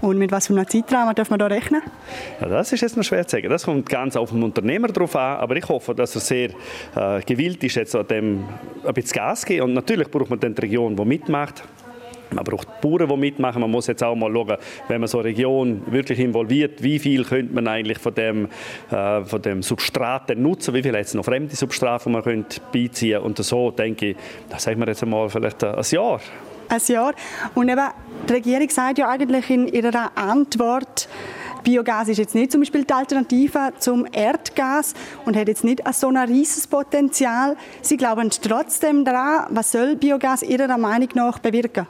Und 0.00 0.18
mit 0.18 0.32
was 0.32 0.48
für 0.48 0.54
einem 0.54 0.66
Zeitraum 0.66 1.14
darf 1.14 1.30
man 1.30 1.38
da 1.38 1.46
rechnen? 1.46 1.82
Ja, 2.40 2.48
das 2.48 2.72
ist 2.72 2.80
jetzt 2.80 2.96
noch 2.96 3.04
schwer 3.04 3.24
zu 3.24 3.36
sagen. 3.36 3.48
Das 3.48 3.64
kommt 3.64 3.88
ganz 3.88 4.16
auf 4.16 4.30
den 4.30 4.42
Unternehmer 4.42 4.88
drauf 4.88 5.14
an. 5.14 5.38
Aber 5.38 5.54
ich 5.54 5.68
hoffe, 5.68 5.94
dass 5.94 6.16
er 6.16 6.20
sehr 6.20 6.50
äh, 6.96 7.22
gewillt 7.24 7.62
ist, 7.62 7.76
jetzt 7.76 7.94
an 7.94 8.06
dem 8.08 8.44
ein 8.84 8.94
bisschen 8.94 9.12
Gas 9.12 9.42
zu 9.42 9.46
geben. 9.46 9.62
Und 9.66 9.74
natürlich 9.74 10.10
braucht 10.10 10.28
man 10.28 10.40
dann 10.40 10.56
die 10.56 10.60
Region, 10.62 10.96
die 10.96 11.04
mitmacht 11.04 11.62
Man 12.36 12.44
braucht 12.44 12.80
Bauern, 12.80 13.08
die 13.08 13.16
mitmachen. 13.16 13.60
Man 13.60 13.70
muss 13.70 13.86
jetzt 13.86 14.04
auch 14.04 14.14
mal 14.14 14.32
schauen, 14.32 14.56
wenn 14.88 15.00
man 15.00 15.08
so 15.08 15.18
eine 15.18 15.28
Region 15.28 15.82
wirklich 15.86 16.20
involviert, 16.20 16.82
wie 16.82 16.98
viel 16.98 17.24
könnte 17.24 17.54
man 17.54 17.66
eigentlich 17.66 17.98
von 17.98 18.14
dem, 18.14 18.48
äh, 18.90 19.24
von 19.24 19.42
dem 19.42 19.62
Substrat 19.62 20.36
nutzen, 20.36 20.74
wie 20.74 20.82
viel 20.82 20.94
jetzt 20.94 21.14
noch 21.14 21.24
fremde 21.24 21.56
Substrate, 21.56 22.04
die 22.04 22.10
man 22.10 22.22
könnte 22.22 22.60
beiziehen 22.72 23.22
Und 23.22 23.38
so 23.38 23.70
denke 23.70 24.10
ich, 24.10 24.16
das 24.50 24.62
sagen 24.62 24.78
wir 24.80 24.86
jetzt 24.86 25.02
einmal 25.02 25.28
vielleicht 25.28 25.64
ein 25.64 25.82
Jahr. 25.90 26.20
Ein 26.68 26.80
Jahr. 26.86 27.14
Und 27.54 27.68
eben, 27.68 27.88
die 28.28 28.32
Regierung 28.32 28.68
sagt 28.70 28.98
ja 28.98 29.08
eigentlich 29.08 29.50
in 29.50 29.68
ihrer 29.68 30.10
Antwort, 30.16 31.08
Biogas 31.66 32.06
ist 32.06 32.18
jetzt 32.18 32.36
nicht 32.36 32.52
zum 32.52 32.60
Beispiel 32.60 32.84
die 32.84 32.94
Alternative 32.94 33.72
zum 33.80 34.06
Erdgas 34.12 34.94
und 35.24 35.36
hat 35.36 35.48
jetzt 35.48 35.64
nicht 35.64 35.82
so 35.94 36.06
ein 36.06 36.16
riesiges 36.16 36.68
Potenzial. 36.68 37.56
Sie 37.82 37.96
glauben 37.96 38.30
trotzdem 38.30 39.04
daran, 39.04 39.48
was 39.50 39.72
soll 39.72 39.96
Biogas 39.96 40.44
Ihrer 40.44 40.78
Meinung 40.78 41.08
nach 41.14 41.40
bewirken? 41.40 41.88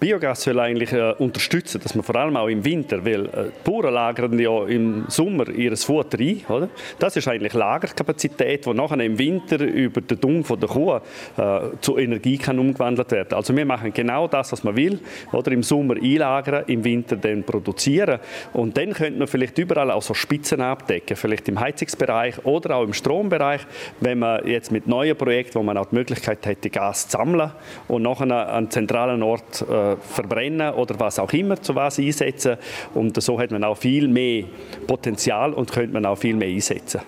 Biogas 0.00 0.42
soll 0.42 0.60
eigentlich 0.60 0.92
äh, 0.92 1.12
unterstützen, 1.18 1.80
dass 1.82 1.94
man 1.96 2.04
vor 2.04 2.14
allem 2.14 2.36
auch 2.36 2.46
im 2.46 2.64
Winter, 2.64 3.04
weil 3.04 3.26
äh, 3.26 3.44
die 3.46 3.70
Bauern 3.70 3.92
lagern 3.92 4.38
ja 4.38 4.64
im 4.66 5.06
Sommer 5.08 5.48
ihr 5.48 5.76
Futter 5.76 6.18
ein, 6.20 6.42
oder? 6.48 6.68
Das 7.00 7.16
ist 7.16 7.26
eigentlich 7.26 7.52
Lagerkapazität, 7.54 8.64
die 8.64 8.74
nachher 8.74 9.00
im 9.00 9.18
Winter 9.18 9.60
über 9.60 10.00
den 10.00 10.20
Dung 10.20 10.44
von 10.44 10.60
der 10.60 10.68
Kuh 10.68 11.00
äh, 11.36 11.60
zu 11.80 11.98
Energie 11.98 12.38
kann 12.38 12.60
umgewandelt 12.60 13.10
werden. 13.10 13.34
Also 13.34 13.56
wir 13.56 13.64
machen 13.64 13.92
genau 13.92 14.28
das, 14.28 14.52
was 14.52 14.62
man 14.62 14.76
will, 14.76 15.00
oder 15.32 15.50
im 15.50 15.64
Sommer 15.64 15.96
einlagern, 15.96 16.64
im 16.68 16.84
Winter 16.84 17.16
dann 17.16 17.42
produzieren 17.42 18.20
und 18.52 18.76
dann 18.76 18.92
könnte 18.92 19.18
man 19.18 19.26
vielleicht 19.26 19.58
überall 19.58 19.90
auch 19.90 20.02
so 20.02 20.14
Spitzen 20.14 20.60
abdecken, 20.60 21.16
vielleicht 21.16 21.48
im 21.48 21.58
Heizungsbereich 21.58 22.44
oder 22.44 22.76
auch 22.76 22.84
im 22.84 22.92
Strombereich, 22.92 23.62
wenn 24.00 24.20
man 24.20 24.46
jetzt 24.46 24.70
mit 24.70 24.86
neuen 24.86 25.16
Projekten, 25.16 25.56
wo 25.56 25.62
man 25.64 25.76
auch 25.76 25.86
die 25.86 25.96
Möglichkeit 25.96 26.46
hätte, 26.46 26.70
Gas 26.70 27.08
zu 27.08 27.18
sammeln 27.18 27.50
und 27.88 28.02
nachher 28.02 28.48
an 28.52 28.70
zentralen 28.70 29.22
Ort 29.22 29.62
äh, 29.62 29.87
verbrennen 29.96 30.74
oder 30.74 30.98
was 30.98 31.18
auch 31.18 31.32
immer 31.32 31.60
zu 31.60 31.74
was 31.74 31.98
einsetzen. 31.98 32.56
Und 32.94 33.20
so 33.22 33.38
hat 33.38 33.50
man 33.50 33.64
auch 33.64 33.76
viel 33.76 34.08
mehr 34.08 34.44
Potenzial 34.86 35.52
und 35.52 35.72
könnte 35.72 35.92
man 35.92 36.06
auch 36.06 36.18
viel 36.18 36.34
mehr 36.34 36.48
einsetzen. 36.48 37.00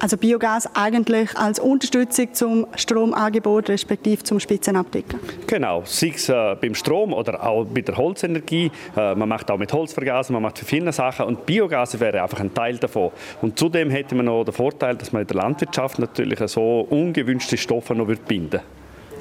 Also 0.00 0.16
Biogas 0.16 0.68
eigentlich 0.74 1.36
als 1.36 1.58
Unterstützung 1.58 2.34
zum 2.34 2.66
Stromangebot 2.74 3.68
respektive 3.68 4.22
zum 4.22 4.40
Spitzenabdecken? 4.40 5.18
Genau, 5.46 5.82
sei 5.84 6.12
es 6.14 6.28
äh, 6.28 6.56
beim 6.60 6.74
Strom 6.74 7.12
oder 7.12 7.44
auch 7.46 7.64
bei 7.64 7.80
der 7.80 7.96
Holzenergie. 7.96 8.70
Äh, 8.96 9.14
man 9.14 9.28
macht 9.28 9.50
auch 9.50 9.58
mit 9.58 9.72
Holzvergasen, 9.72 10.32
man 10.34 10.42
macht 10.42 10.58
für 10.58 10.64
viele 10.64 10.92
Sachen 10.92 11.26
und 11.26 11.46
Biogas 11.46 11.98
wäre 12.00 12.22
einfach 12.22 12.40
ein 12.40 12.52
Teil 12.54 12.76
davon. 12.78 13.10
Und 13.42 13.58
zudem 13.58 13.90
hätte 13.90 14.14
man 14.14 14.26
noch 14.26 14.44
den 14.44 14.54
Vorteil, 14.54 14.96
dass 14.96 15.12
man 15.12 15.22
in 15.22 15.28
der 15.28 15.36
Landwirtschaft 15.36 15.98
natürlich 15.98 16.38
so 16.50 16.86
ungewünschte 16.90 17.56
Stoffe 17.56 17.94
noch 17.94 18.06
binden 18.06 18.52
würde. 18.52 18.62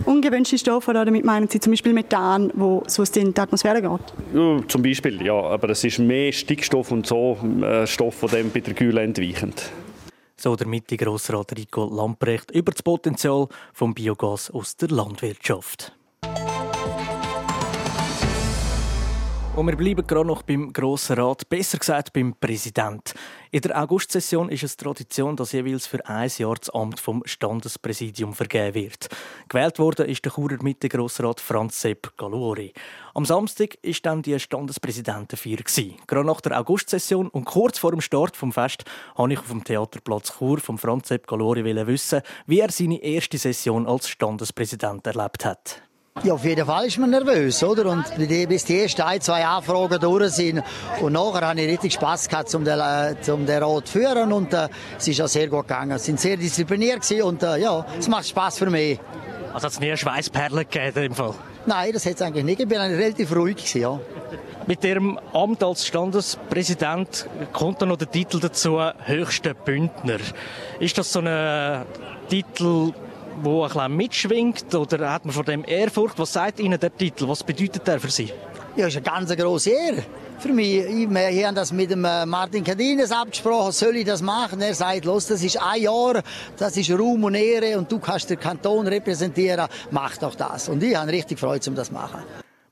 Ungewünschte 0.05 0.57
Stoffe, 0.57 0.91
oder 0.91 1.05
damit 1.05 1.23
meinen 1.23 1.47
Sie 1.47 1.59
zum 1.59 1.71
Beispiel 1.71 1.93
Methan, 1.93 2.51
wo 2.55 2.83
sonst 2.87 3.15
in 3.17 3.33
die 3.33 3.39
Atmosphäre 3.39 3.81
geht? 3.81 4.13
Ja, 4.33 4.59
zum 4.67 4.81
Beispiel, 4.81 5.21
ja. 5.21 5.33
Aber 5.33 5.69
es 5.69 5.83
ist 5.83 5.99
mehr 5.99 6.31
Stickstoff 6.31 6.91
und 6.91 7.05
so 7.05 7.37
äh, 7.61 7.87
Stoff, 7.87 8.21
die 8.21 8.27
dem 8.27 8.51
bei 8.51 8.59
der 8.59 8.73
Gülle 8.73 9.01
entweichen. 9.01 9.53
So 10.35 10.55
der 10.55 10.67
Mitte-Grossrat 10.67 11.57
Rico 11.57 11.85
Lamprecht 11.85 12.51
über 12.51 12.71
das 12.71 12.83
Potenzial 12.83 13.47
vom 13.71 13.93
Biogas 13.93 14.51
aus 14.51 14.75
der 14.75 14.89
Landwirtschaft. 14.89 15.93
Und 19.55 19.67
wir 19.67 19.75
bleiben 19.75 20.07
gerade 20.07 20.25
noch 20.25 20.41
beim 20.41 20.73
Grossen 20.73 21.19
Rat, 21.19 21.47
besser 21.47 21.77
gesagt 21.77 22.11
beim 22.11 22.33
Präsident. 22.33 23.13
In 23.51 23.61
der 23.61 23.79
Augustsession 23.79 24.49
ist 24.49 24.63
es 24.63 24.77
Tradition, 24.77 25.35
dass 25.35 25.51
jeweils 25.51 25.85
für 25.85 26.03
ein 26.07 26.31
Jahr 26.35 26.55
das 26.55 26.71
Amt 26.71 26.99
vom 26.99 27.21
Standespräsidium 27.23 28.33
vergeben 28.33 28.73
wird. 28.73 29.09
Gewählt 29.49 29.77
worden 29.77 30.07
ist 30.07 30.25
der 30.25 30.31
Churer 30.31 30.57
Mitte 30.63 30.89
Grossrat 30.89 31.39
Franz 31.39 31.79
Sepp 31.79 32.17
Galuori. 32.17 32.73
Am 33.13 33.25
Samstag 33.25 33.77
war 33.83 33.93
dann 34.01 34.23
die 34.23 34.39
Standespräsidentenfeier. 34.39 35.57
Gerade 36.07 36.25
nach 36.25 36.41
der 36.41 36.59
Augustsession 36.59 37.27
und 37.27 37.45
kurz 37.45 37.77
vor 37.77 37.91
dem 37.91 38.01
Start 38.01 38.35
vom 38.35 38.51
Fest 38.51 38.85
wollte 39.15 39.33
ich 39.33 39.39
auf 39.39 39.49
dem 39.49 39.63
Theaterplatz 39.63 40.35
Chur 40.39 40.61
von 40.61 40.79
Franz 40.79 41.09
Sepp 41.09 41.27
Galuori 41.27 41.63
wissen, 41.63 42.23
wie 42.47 42.59
er 42.59 42.71
seine 42.71 43.03
erste 43.03 43.37
Session 43.37 43.85
als 43.85 44.09
Standespräsident 44.09 45.05
erlebt 45.05 45.45
hat. 45.45 45.83
Ja, 46.21 46.35
auf 46.35 46.45
jeden 46.45 46.65
Fall 46.65 46.85
ist 46.85 46.99
man 46.99 47.09
nervös, 47.09 47.63
oder? 47.63 47.87
Und 47.87 48.05
bis 48.47 48.65
die 48.65 48.81
ersten 48.81 49.01
ein, 49.01 49.19
zwei 49.19 49.43
Anfragen 49.45 49.99
durch 49.99 50.29
sind. 50.33 50.63
Und 51.01 51.13
nachher 51.13 51.47
habe 51.47 51.59
ich 51.59 51.67
richtig 51.67 51.93
Spass 51.93 52.29
gehabt, 52.29 52.53
um 52.53 52.63
den, 52.63 52.79
äh, 52.79 53.15
um 53.31 53.47
den 53.47 53.63
Rat 53.63 53.87
zu 53.87 53.99
führen. 53.99 54.31
Und 54.31 54.53
äh, 54.53 54.69
es 54.97 55.07
ist 55.07 55.19
auch 55.19 55.27
sehr 55.27 55.47
gut 55.47 55.67
gegangen. 55.67 55.91
Es 55.91 56.05
sind 56.05 56.19
sehr 56.19 56.37
diszipliniert 56.37 57.01
gewesen 57.01 57.23
und 57.23 57.41
äh, 57.41 57.57
ja, 57.57 57.83
es 57.97 58.07
macht 58.07 58.27
Spass 58.27 58.59
für 58.59 58.69
mich. 58.69 58.99
Also 59.53 59.65
hat 59.65 59.73
es 59.73 59.79
nie 59.79 59.87
eine 59.87 59.97
Schweißperle 59.97 60.65
gegeben 60.65 61.03
im 61.03 61.15
Fall? 61.15 61.33
Nein, 61.65 61.91
das 61.91 62.05
hat 62.05 62.15
es 62.15 62.21
eigentlich 62.21 62.45
nicht. 62.45 62.59
Ich 62.61 62.67
bin 62.67 62.79
relativ 62.79 63.35
ruhig 63.35 63.57
gewesen, 63.57 63.81
ja. 63.81 63.99
Mit 64.67 64.83
Ihrem 64.83 65.19
Amt 65.33 65.63
als 65.63 65.85
Standespräsident 65.85 67.27
kommt 67.51 67.81
dann 67.81 67.89
noch 67.89 67.97
der 67.97 68.09
Titel 68.09 68.39
dazu, 68.39 68.79
höchster 69.05 69.55
Bündner. 69.55 70.19
Ist 70.79 70.97
das 70.97 71.11
so 71.11 71.19
ein 71.19 71.85
Titel, 72.29 72.93
wo 73.41 73.63
ein 73.63 73.69
bisschen 73.69 73.97
mitschwingt? 73.97 74.75
Oder 74.75 75.11
hat 75.11 75.25
man 75.25 75.33
vor 75.33 75.43
dem 75.43 75.63
Ehrfurcht? 75.65 76.19
Was 76.19 76.33
sagt 76.33 76.59
Ihnen 76.59 76.79
der 76.79 76.95
Titel? 76.95 77.27
Was 77.27 77.43
bedeutet 77.43 77.87
der 77.87 77.99
für 77.99 78.09
Sie? 78.09 78.31
Ja, 78.75 78.87
ist 78.87 78.95
eine 78.95 79.03
ganz 79.03 79.35
große 79.35 79.69
Ehre 79.69 80.03
für 80.43 80.51
mich. 80.51 80.83
Wir 81.09 81.47
haben 81.47 81.55
das 81.55 81.71
mit 81.71 81.89
dem 81.89 82.03
äh, 82.03 82.25
Martin 82.25 82.63
Cadines 82.63 83.11
abgesprochen, 83.11 83.71
soll 83.71 83.95
ich 83.95 84.05
das 84.05 84.21
machen? 84.21 84.61
Er 84.61 84.75
sagt, 84.75 85.05
los, 85.05 85.27
das 85.27 85.41
ist 85.41 85.61
ein 85.61 85.81
Jahr, 85.81 86.21
das 86.57 86.75
ist 86.75 86.91
Ruhm 86.91 87.23
und 87.23 87.35
Ehre 87.35 87.77
und 87.77 87.89
du 87.89 87.99
kannst 87.99 88.29
den 88.29 88.39
Kanton 88.39 88.85
repräsentieren, 88.87 89.67
mach 89.91 90.17
doch 90.17 90.35
das. 90.35 90.67
Und 90.67 90.83
ich 90.83 90.95
habe 90.95 91.11
richtig 91.11 91.39
Freude, 91.39 91.69
um 91.69 91.75
das 91.75 91.87
zu 91.87 91.93
machen. 91.93 92.23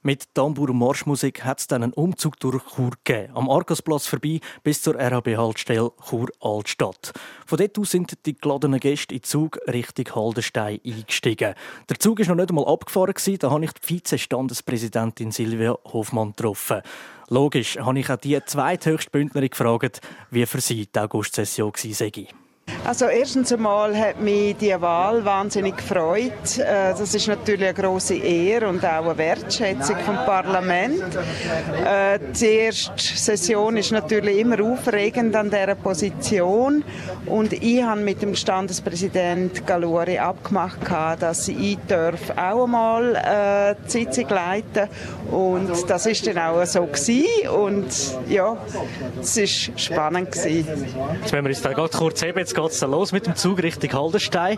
Mit 0.03 0.33
Tambour 0.33 0.71
und 0.71 0.79
Marschmusik 0.79 1.43
hat 1.43 1.59
es 1.59 1.67
dann 1.67 1.83
einen 1.83 1.93
Umzug 1.93 2.39
durch 2.39 2.63
Chur 2.75 2.89
gegeben. 3.03 3.35
Am 3.35 3.47
Argosplatz 3.47 4.07
vorbei 4.07 4.39
bis 4.63 4.81
zur 4.81 4.95
RHB-Haltestelle 4.95 5.91
Chur-Altstadt. 6.09 7.13
Von 7.45 7.59
dort 7.59 7.77
aus 7.77 7.91
sind 7.91 8.25
die 8.25 8.35
geladenen 8.35 8.79
Gäste 8.79 9.13
in 9.13 9.21
Zug 9.21 9.59
Richtung 9.67 10.15
Haldenstein 10.15 10.79
eingestiegen. 10.83 11.53
Der 11.87 11.99
Zug 11.99 12.17
war 12.17 12.27
noch 12.29 12.35
nicht 12.35 12.49
einmal 12.49 12.65
abgefahren. 12.65 13.13
Da 13.37 13.51
habe 13.51 13.65
ich 13.65 13.73
die 13.73 13.85
Vize-Standespräsidentin 13.85 15.31
Silvia 15.31 15.77
Hofmann 15.93 16.31
getroffen. 16.31 16.81
Logisch 17.29 17.77
habe 17.77 17.99
ich 17.99 18.09
auch 18.09 18.17
die 18.17 18.43
zweithöchste 18.43 19.11
Bündnerin 19.11 19.51
gefragt, 19.51 20.01
wie 20.31 20.47
für 20.47 20.61
sie 20.61 20.87
die 20.87 20.99
Augustsession 20.99 21.71
war. 21.73 22.50
Also 22.83 23.05
erstens 23.05 23.53
einmal 23.53 23.95
hat 23.95 24.19
mich 24.19 24.57
die 24.57 24.73
Wahl 24.81 25.23
wahnsinnig 25.23 25.77
gefreut. 25.77 26.57
Äh, 26.57 26.91
das 26.97 27.13
ist 27.13 27.27
natürlich 27.27 27.69
eine 27.69 27.73
große 27.73 28.15
Ehre 28.15 28.67
und 28.69 28.83
auch 28.83 29.05
eine 29.05 29.17
Wertschätzung 29.17 29.97
vom 29.99 30.15
Parlament. 30.15 31.01
Äh, 31.85 32.19
die 32.39 32.45
erste 32.45 32.91
Session 32.97 33.77
ist 33.77 33.91
natürlich 33.91 34.39
immer 34.39 34.61
aufregend 34.61 35.35
an 35.35 35.49
dieser 35.49 35.75
Position 35.75 36.83
und 37.25 37.53
ich 37.53 37.83
habe 37.83 38.01
mit 38.01 38.21
dem 38.21 38.35
Standespräsident 38.35 39.65
Galuri 39.67 40.17
abgemacht, 40.17 40.79
dass 41.19 41.47
ich 41.47 41.77
darf 41.87 42.31
auch 42.31 42.63
einmal 42.63 43.15
äh, 43.15 43.75
die 43.85 43.91
Sitzung 43.91 44.29
leiten 44.29 44.89
und 45.29 45.69
das 45.87 46.05
ist 46.07 46.25
dann 46.25 46.37
auch 46.39 46.65
so 46.65 46.85
gewesen. 46.85 47.25
und 47.49 47.87
ja, 48.27 48.57
es 49.19 49.37
ist 49.37 49.79
spannend 49.79 50.31
gewesen. 50.31 50.85
Jetzt 51.21 51.31
wenn 51.31 51.43
wir 51.43 51.49
uns 51.49 51.61
da 51.61 51.73
kurz 51.73 52.23
heben, 52.23 52.39
jetzt 52.39 52.55
geht 52.61 52.71
es 52.71 52.81
los 52.81 53.11
mit 53.11 53.25
dem 53.25 53.35
Zug 53.35 53.61
Richtung 53.61 53.91
Haldenstein. 53.93 54.57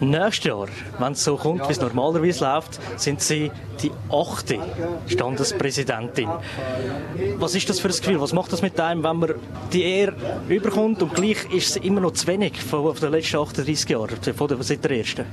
Nächstes 0.00 0.44
Jahr, 0.44 0.68
wenn 0.98 1.12
es 1.12 1.22
so 1.22 1.36
kommt, 1.36 1.68
wie 1.68 1.72
es 1.72 1.80
normalerweise 1.80 2.44
läuft, 2.44 2.80
sind 2.98 3.20
Sie 3.20 3.50
die 3.82 3.90
achte 4.10 4.58
Standespräsidentin. 5.06 6.28
Was 7.36 7.54
ist 7.54 7.68
das 7.68 7.80
für 7.80 7.88
ein 7.88 7.94
Gefühl? 7.94 8.20
Was 8.20 8.32
macht 8.32 8.52
das 8.52 8.62
mit 8.62 8.80
einem, 8.80 9.02
wenn 9.04 9.16
man 9.16 9.34
die 9.72 9.82
Ehre 9.82 10.14
überkommt 10.48 11.02
und 11.02 11.14
gleich 11.14 11.44
ist 11.52 11.70
es 11.70 11.76
immer 11.76 12.00
noch 12.00 12.12
zu 12.12 12.26
wenig 12.26 12.60
von, 12.62 12.94
den 12.94 13.10
letzten 13.10 13.36
38 13.36 13.88
Jahren, 13.90 14.16
von 14.34 14.48
der, 14.48 14.62
seit 14.62 14.84
der 14.84 14.90
ersten? 14.92 15.26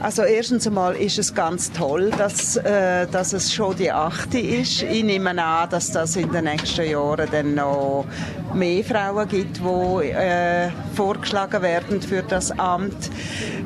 Also 0.00 0.22
erstens 0.22 0.66
einmal 0.66 0.96
ist 0.96 1.18
es 1.18 1.34
ganz 1.34 1.70
toll, 1.72 2.10
dass, 2.16 2.56
äh, 2.56 3.06
dass 3.08 3.34
es 3.34 3.52
schon 3.52 3.76
die 3.76 3.90
achte 3.90 4.38
ist. 4.38 4.82
Ich 4.82 5.04
nehme 5.04 5.42
an, 5.42 5.68
dass 5.68 5.90
das 5.90 6.16
in 6.16 6.32
den 6.32 6.44
nächsten 6.44 6.88
Jahren 6.88 7.28
dann 7.30 7.54
noch 7.54 8.06
mehr 8.54 8.84
Frauen 8.84 9.28
gibt, 9.28 9.58
die 9.58 10.10
äh, 10.10 10.70
vorgeschlagen 10.94 11.62
werden 11.62 12.00
für 12.00 12.22
das 12.22 12.50
Amt. 12.58 13.10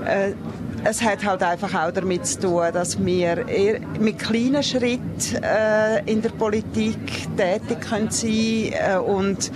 Äh, 0.05 0.33
es 0.85 1.03
hat 1.03 1.25
halt 1.25 1.43
einfach 1.43 1.75
auch 1.75 1.93
damit 1.93 2.27
zu 2.27 2.41
tun, 2.41 2.65
dass 2.73 3.05
wir 3.05 3.45
mit 4.01 4.19
kleinen 4.19 4.63
Schritten 4.63 5.43
äh, 5.43 6.03
in 6.11 6.23
der 6.23 6.31
Politik 6.31 6.97
tätig 7.37 7.81
können 7.89 8.11
sein 8.11 8.73
äh, 8.73 8.99
und 8.99 9.53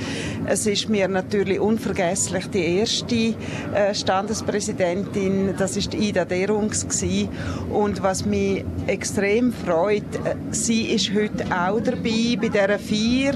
es 0.47 0.67
ist 0.67 0.89
mir 0.89 1.09
natürlich 1.09 1.59
unvergesslich 1.59 2.49
die 2.51 2.79
erste 2.79 3.35
äh, 3.75 3.95
Standespräsidentin, 3.95 5.55
das 5.59 5.77
ist 5.77 5.95
Ida 5.95 6.25
Derungs 6.25 6.87
gewesen. 6.87 7.29
und 7.71 8.03
was 8.03 8.25
mich 8.25 8.65
extrem 8.87 9.53
freut, 9.53 10.03
äh, 10.25 10.37
sie 10.51 10.93
ist 10.93 11.13
heute 11.13 11.45
auch 11.47 11.81
dabei 11.81 12.37
bei 12.41 12.49
dieser 12.49 12.79
Feier 12.79 13.35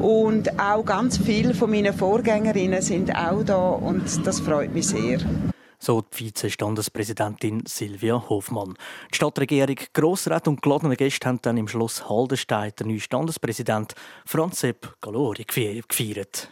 und 0.00 0.60
auch 0.60 0.84
ganz 0.84 1.16
viele 1.16 1.54
von 1.54 1.70
meinen 1.70 1.94
Vorgängerinnen 1.94 2.82
sind 2.82 3.14
auch 3.14 3.42
da 3.42 3.70
und 3.70 4.26
das 4.26 4.40
freut 4.40 4.74
mich 4.74 4.88
sehr. 4.88 5.20
So 5.82 6.00
die 6.00 6.16
Vize-Standespräsidentin 6.16 7.64
Silvia 7.66 8.22
Hofmann. 8.28 8.74
Die 9.12 9.16
Stadtregierung, 9.16 9.76
Grossrat 9.92 10.46
und 10.46 10.62
geladene 10.62 10.96
Gäste 10.96 11.28
haben 11.28 11.40
dann 11.42 11.56
im 11.56 11.66
Schloss 11.66 12.08
Haldenstein 12.08 12.72
den 12.78 12.88
neuen 12.88 13.00
Standespräsident 13.00 13.94
Franz 14.24 14.60
Sepp 14.60 14.96
Galori 15.00 15.44
gefeiert. 15.44 16.48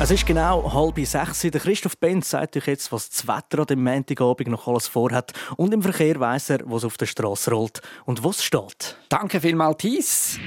Es 0.00 0.10
ist 0.10 0.26
genau 0.26 0.72
halb 0.72 0.98
sechs. 1.06 1.40
Der 1.40 1.60
Christoph 1.60 1.96
Benz 1.98 2.30
sagt 2.30 2.56
euch 2.56 2.66
jetzt, 2.66 2.90
was 2.90 3.08
das 3.08 3.26
Wetter 3.26 3.60
an 3.60 3.66
dem 3.66 3.84
Montagabend 3.84 4.48
noch 4.48 4.66
alles 4.66 4.88
vorhat. 4.88 5.32
Und 5.56 5.72
im 5.72 5.82
Verkehr 5.82 6.18
weiss 6.18 6.50
er, 6.50 6.60
was 6.64 6.84
auf 6.84 6.96
der 6.96 7.06
Straße 7.06 7.50
rollt 7.52 7.82
und 8.04 8.24
was 8.24 8.42
steht. 8.42 8.96
Danke 9.08 9.40
vielmals, 9.40 9.78
Thies. 9.78 10.38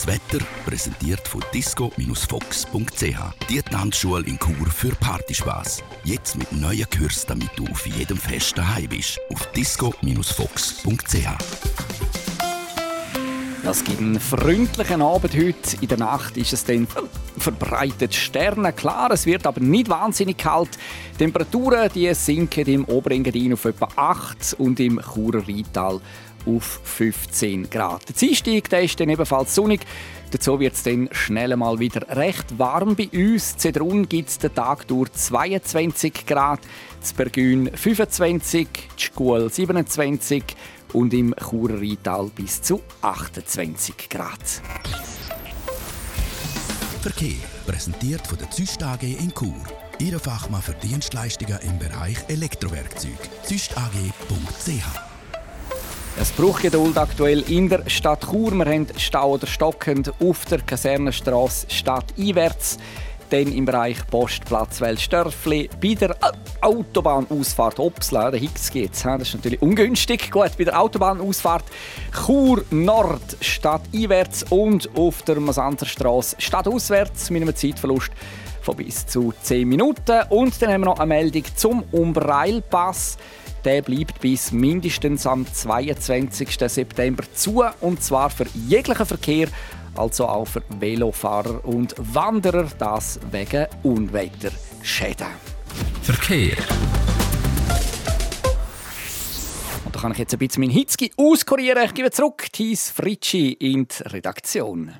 Das 0.00 0.06
Wetter 0.06 0.42
präsentiert 0.64 1.28
von 1.28 1.44
disco-fox.ch. 1.52 3.04
Die 3.50 3.60
Tanzschule 3.60 4.24
in 4.24 4.38
Chur 4.38 4.66
für 4.66 4.94
Partyspaß. 4.94 5.82
Jetzt 6.04 6.38
mit 6.38 6.50
neuen 6.52 6.88
Kürzen, 6.88 7.26
damit 7.28 7.50
du 7.56 7.66
auf 7.66 7.86
jedem 7.86 8.16
Fest 8.16 8.56
daheim 8.56 8.88
bist. 8.88 9.20
Auf 9.30 9.44
disco-fox.ch. 9.52 11.26
Es 13.62 13.84
gibt 13.84 14.00
einen 14.00 14.18
freundlichen 14.18 15.02
Abend 15.02 15.34
heute. 15.34 15.76
In 15.82 15.88
der 15.88 15.98
Nacht 15.98 16.34
ist 16.38 16.54
es 16.54 16.64
dann 16.64 16.88
verbreitet 17.36 18.14
Sterne. 18.14 18.72
Klar, 18.72 19.10
es 19.10 19.26
wird 19.26 19.46
aber 19.46 19.60
nicht 19.60 19.90
wahnsinnig 19.90 20.38
kalt. 20.38 20.78
Die 21.12 21.18
Temperaturen 21.18 21.90
die 21.94 22.12
sinken 22.14 22.66
im 22.66 22.84
Oberengadin 22.86 23.52
auf 23.52 23.66
etwa 23.66 23.88
8 23.96 24.56
und 24.58 24.80
im 24.80 24.98
Churer 24.98 25.46
Rheintal 25.46 26.00
auf 26.46 26.80
15 26.84 27.70
Grad. 27.70 28.08
Der 28.08 28.16
Dienstag 28.16 28.68
der 28.70 28.82
ist 28.82 28.98
dann 29.00 29.08
ebenfalls 29.08 29.54
sonnig. 29.54 29.80
Dazu 30.30 30.60
wird 30.60 30.74
es 30.74 30.82
dann 30.84 31.08
schnell 31.12 31.56
mal 31.56 31.78
wieder 31.78 32.16
recht 32.16 32.58
warm 32.58 32.94
bei 32.94 33.08
uns. 33.12 33.56
Zedrun 33.56 34.08
gibt 34.08 34.28
es 34.28 34.38
den 34.38 34.54
Tag 34.54 34.86
durch 34.86 35.12
22 35.12 36.24
Grad, 36.26 36.60
in 37.02 37.16
Bergün 37.16 37.70
25, 37.74 38.68
die 38.96 39.02
Schkuhl 39.02 39.50
27 39.50 40.44
und 40.92 41.12
im 41.14 41.34
Churer 41.34 41.80
Rheintal 41.80 42.30
bis 42.34 42.62
zu 42.62 42.80
28 43.02 44.08
Grad. 44.08 44.62
Verkehr 47.00 47.36
präsentiert 47.66 48.26
von 48.26 48.38
der 48.38 48.50
Züst 48.50 48.82
AG 48.82 49.02
in 49.02 49.32
Chur. 49.34 49.54
Ihre 49.98 50.18
Fachmann 50.18 50.62
für 50.62 50.74
Dienstleistungen 50.74 51.58
im 51.62 51.78
Bereich 51.78 52.18
Elektrowerkzeug. 52.28 53.18
züstag.ch 53.42 55.09
es 56.20 56.32
braucht 56.32 56.60
Geduld 56.60 56.98
aktuell 56.98 57.40
in 57.48 57.70
der 57.70 57.88
Stadt 57.88 58.26
Chur. 58.30 58.52
Wir 58.52 58.66
haben 58.66 58.86
Stau 58.98 59.32
oder 59.32 59.46
stockend 59.46 60.12
auf 60.20 60.44
der 60.44 60.60
Kasernenstraße 60.60 61.66
stadteinwärts. 61.70 62.76
Dann 63.30 63.50
im 63.50 63.64
Bereich 63.64 64.06
Postplatz 64.06 64.82
Welsdörfli. 64.82 65.70
Bei 65.80 65.94
der 65.94 66.14
Autobahnausfahrt 66.60 67.78
Opsla, 67.78 68.30
der 68.30 68.38
Hicks 68.38 68.70
geht's. 68.70 69.02
Das 69.02 69.22
ist 69.22 69.34
natürlich 69.34 69.62
ungünstig. 69.62 70.30
Gut, 70.30 70.58
bei 70.58 70.64
der 70.64 70.78
Autobahnausfahrt 70.78 71.64
Chur 72.26 72.66
Nord 72.70 73.38
stadteinwärts 73.40 74.44
und 74.50 74.94
auf 74.96 75.22
der 75.22 75.40
Masanzerstraße 75.40 76.36
stadtauswärts 76.38 77.30
mit 77.30 77.40
einem 77.40 77.56
Zeitverlust 77.56 78.10
von 78.60 78.76
bis 78.76 79.06
zu 79.06 79.32
10 79.42 79.66
Minuten. 79.66 80.20
Und 80.28 80.60
dann 80.60 80.70
haben 80.70 80.82
wir 80.82 80.86
noch 80.86 80.98
eine 80.98 81.06
Meldung 81.06 81.44
zum 81.56 81.82
Umbreilpass. 81.92 83.16
Der 83.64 83.82
bleibt 83.82 84.20
bis 84.20 84.52
mindestens 84.52 85.26
am 85.26 85.46
22. 85.46 86.58
September 86.66 87.24
zu 87.34 87.62
und 87.80 88.02
zwar 88.02 88.30
für 88.30 88.46
jeglichen 88.54 89.04
Verkehr, 89.04 89.48
also 89.94 90.26
auch 90.26 90.46
für 90.46 90.62
Velofahrer 90.78 91.62
und 91.64 91.94
Wanderer, 91.98 92.68
das 92.78 93.20
wegen 93.30 93.66
Unwetterschäden. 93.82 95.26
Verkehr. 96.02 96.56
Und 99.84 99.94
da 99.94 100.00
kann 100.00 100.12
ich 100.12 100.18
jetzt 100.18 100.32
ein 100.32 100.38
bisschen 100.38 100.62
meinen 100.62 100.70
Hitzki 100.70 101.12
auskurieren. 101.18 101.84
Ich 101.84 101.94
gebe 101.94 102.10
zurück 102.10 102.46
Thies 102.50 102.90
Fritschi 102.90 103.52
in 103.52 103.86
die 103.88 104.02
Redaktion. 104.04 104.92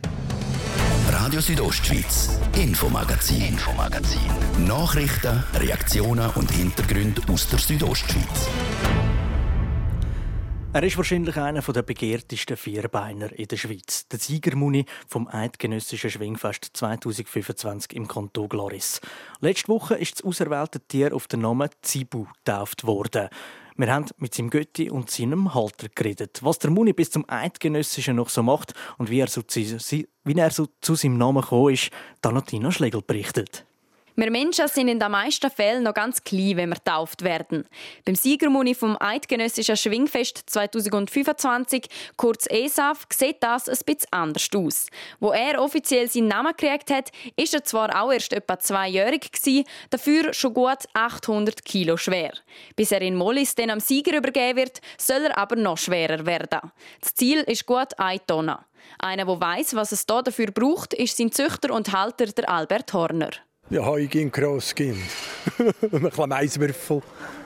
Radio 1.12 1.40
Südostschweiz, 1.40 2.38
Infomagazin, 2.56 3.42
Infomagazin. 3.42 4.30
Nachrichten, 4.64 5.42
Reaktionen 5.54 6.30
und 6.36 6.48
Hintergründe 6.52 7.20
aus 7.32 7.48
der 7.48 7.58
Südostschweiz. 7.58 8.48
Er 10.72 10.84
ist 10.84 10.96
wahrscheinlich 10.96 11.36
einer 11.36 11.62
der 11.62 11.82
begehrtesten 11.82 12.56
Vierbeiner 12.56 13.32
in 13.32 13.48
der 13.48 13.56
Schweiz. 13.56 14.06
Der 14.06 14.20
Siegermuni 14.20 14.86
vom 15.08 15.26
Eidgenössischen 15.26 16.10
Schwingfest 16.10 16.70
2025 16.74 17.92
im 17.96 18.06
Kanton 18.06 18.48
Gloris. 18.48 19.00
Letzte 19.40 19.66
Woche 19.66 19.96
ist 19.96 20.20
das 20.20 20.24
auserwählte 20.24 20.78
Tier 20.78 21.12
auf 21.12 21.26
den 21.26 21.40
Namen 21.40 21.70
Zibu 21.82 22.26
getauft 22.44 22.86
worden. 22.86 23.30
Wir 23.80 23.94
haben 23.94 24.04
mit 24.18 24.34
seinem 24.34 24.50
Götti 24.50 24.90
und 24.90 25.10
seinem 25.10 25.54
Halter 25.54 25.88
geredet. 25.88 26.40
Was 26.42 26.58
der 26.58 26.70
Muni 26.70 26.92
bis 26.92 27.10
zum 27.10 27.24
Eidgenössischen 27.26 28.16
noch 28.16 28.28
so 28.28 28.42
macht 28.42 28.74
und 28.98 29.08
wie 29.08 29.20
er 29.20 29.26
so 29.26 29.40
zu, 29.40 29.58
wie 29.58 30.34
er 30.34 30.50
so 30.50 30.68
zu 30.82 30.96
seinem 30.96 31.16
Namen 31.16 31.40
gekommen 31.40 31.72
ist, 31.72 31.90
Danatina 32.20 32.70
Schlegel 32.72 33.00
berichtet. 33.00 33.64
Wir 34.20 34.30
Menschen 34.30 34.68
sind 34.68 34.88
in 34.88 35.00
den 35.00 35.10
meisten 35.10 35.50
Fällen 35.50 35.82
noch 35.82 35.94
ganz 35.94 36.22
klein, 36.22 36.58
wenn 36.58 36.68
wir 36.68 36.76
getauft 36.76 37.24
werden. 37.24 37.66
Beim 38.04 38.14
Siegermuni 38.14 38.74
vom 38.74 38.98
Eidgenössischen 39.00 39.78
Schwingfest 39.78 40.42
2025, 40.44 41.86
kurz 42.18 42.46
ESAF, 42.50 43.06
sieht 43.10 43.42
das 43.42 43.70
ein 43.70 43.78
bisschen 43.86 44.08
anders 44.10 44.50
aus. 44.54 44.88
Wo 45.20 45.30
er 45.30 45.58
offiziell 45.58 46.10
seinen 46.10 46.28
Namen 46.28 46.52
gekriegt 46.54 46.90
hat, 46.90 47.10
ist 47.34 47.54
er 47.54 47.64
zwar 47.64 47.98
auch 47.98 48.12
erst 48.12 48.34
etwa 48.34 48.58
zweijährig 48.58 49.32
gewesen, 49.32 49.64
dafür 49.88 50.34
schon 50.34 50.52
gut 50.52 50.84
800 50.92 51.64
Kilo 51.64 51.96
schwer. 51.96 52.34
Bis 52.76 52.92
er 52.92 53.00
in 53.00 53.16
Mollis 53.16 53.54
dann 53.54 53.70
am 53.70 53.80
Sieger 53.80 54.18
übergeben 54.18 54.58
wird, 54.58 54.82
soll 54.98 55.24
er 55.24 55.38
aber 55.38 55.56
noch 55.56 55.78
schwerer 55.78 56.26
werden. 56.26 56.70
Das 57.00 57.14
Ziel 57.14 57.40
ist 57.44 57.64
gut 57.64 57.98
eine 57.98 58.20
Tonne. 58.26 58.58
Einer, 58.98 59.24
der 59.24 59.40
weiß, 59.40 59.74
was 59.76 59.92
es 59.92 60.04
hier 60.06 60.22
dafür 60.22 60.50
braucht, 60.50 60.92
ist 60.92 61.16
sein 61.16 61.32
Züchter 61.32 61.72
und 61.72 61.90
Halter, 61.92 62.26
der 62.26 62.50
Albert 62.50 62.92
Horner. 62.92 63.30
Ja, 63.70 63.84
Heugind, 63.86 64.32
Crosskind. 64.32 64.98
ein 65.58 66.02
bisschen 66.02 66.28
Maiswürfel 66.28 67.02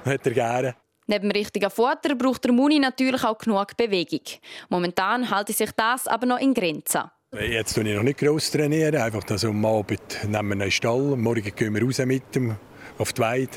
hat 0.07 0.27
er 0.27 0.33
gerne. 0.33 0.75
Neben 1.07 1.31
richtiger 1.31 1.69
Futter 1.69 2.15
braucht 2.15 2.45
der 2.45 2.53
Muni 2.53 2.79
natürlich 2.79 3.23
auch 3.25 3.37
genug 3.37 3.77
Bewegung. 3.77 4.23
Momentan 4.71 5.29
halte 5.29 5.53
sich 5.53 5.71
das 5.73 6.07
aber 6.07 6.25
noch 6.25 6.41
in 6.41 6.55
Grenzen. 6.55 7.03
Jetzt 7.39 7.75
trainiere 7.75 7.97
ich 7.97 7.99
noch 7.99 8.05
nicht 8.05 8.19
gross 8.21 8.51
trainieren, 8.51 8.97
einfach 8.97 9.23
dass 9.25 9.45
am 9.45 9.63
Abend 9.67 10.01
nehmen 10.27 10.49
wir 10.49 10.63
einen 10.65 10.71
Stall, 10.71 11.15
morgen 11.15 11.55
gehen 11.55 11.75
wir 11.75 11.83
raus 11.83 11.99
mit 11.99 12.35
ihm 12.37 12.57
auf 12.97 13.13
die 13.13 13.21
Weide, 13.21 13.51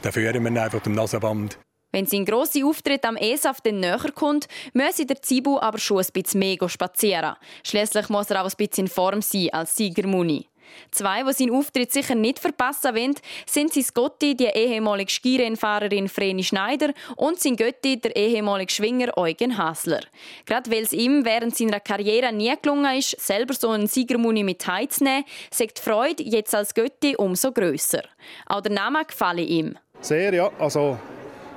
dann 0.00 0.12
führen 0.12 0.42
wir 0.42 0.50
ihn 0.50 0.56
einfach 0.56 0.86
am 0.86 0.92
Nasenband. 0.92 1.58
Wenn 1.92 2.06
sein 2.06 2.24
grosser 2.24 2.64
Auftritt 2.64 3.04
am 3.04 3.16
ESAF 3.16 3.60
dann 3.60 3.80
näher 3.80 4.12
kommt, 4.14 4.48
müsse 4.72 5.04
der 5.04 5.20
Zibu 5.20 5.58
aber 5.58 5.78
schon 5.78 5.98
ein 5.98 6.06
bisschen 6.12 6.38
mehr 6.38 6.68
spazieren. 6.68 7.36
Schließlich 7.62 8.08
muss 8.08 8.30
er 8.30 8.42
auch 8.42 8.50
ein 8.50 8.56
bisschen 8.56 8.86
in 8.86 8.90
Form 8.90 9.20
sein 9.20 9.50
als 9.52 9.76
Siegermuni. 9.76 10.46
Zwei, 10.90 11.22
die 11.22 11.32
seinen 11.32 11.54
Auftritt 11.54 11.92
sicher 11.92 12.14
nicht 12.14 12.38
verpassen 12.38 12.94
wollen, 12.94 13.14
sind 13.46 13.72
sein 13.72 13.84
Gotti, 13.94 14.36
die 14.36 14.46
ehemalige 14.46 15.10
Skirennfahrerin 15.10 16.08
Vreni 16.08 16.44
Schneider, 16.44 16.92
und 17.16 17.40
sein 17.40 17.56
Götti, 17.56 18.00
der 18.00 18.16
ehemalige 18.16 18.72
Schwinger 18.72 19.16
Eugen 19.16 19.58
Hasler. 19.58 20.00
Gerade 20.44 20.70
weil 20.70 20.82
es 20.82 20.92
ihm 20.92 21.24
während 21.24 21.56
seiner 21.56 21.80
Karriere 21.80 22.32
nie 22.32 22.54
gelungen 22.60 22.98
ist, 22.98 23.20
selber 23.20 23.54
so 23.54 23.70
einen 23.70 23.86
Siegermuni 23.86 24.44
mit 24.44 24.66
heimzunehmen, 24.66 25.24
sagt 25.50 25.78
die 25.78 25.82
Freude 25.82 26.22
jetzt 26.22 26.54
als 26.54 26.74
Götti 26.74 27.16
umso 27.16 27.52
grösser. 27.52 28.02
Auch 28.46 28.60
der 28.60 28.72
Name 28.72 29.04
gefalle 29.04 29.42
ihm. 29.42 29.76
Sehr, 30.00 30.32
ja. 30.34 30.50
Also 30.58 30.98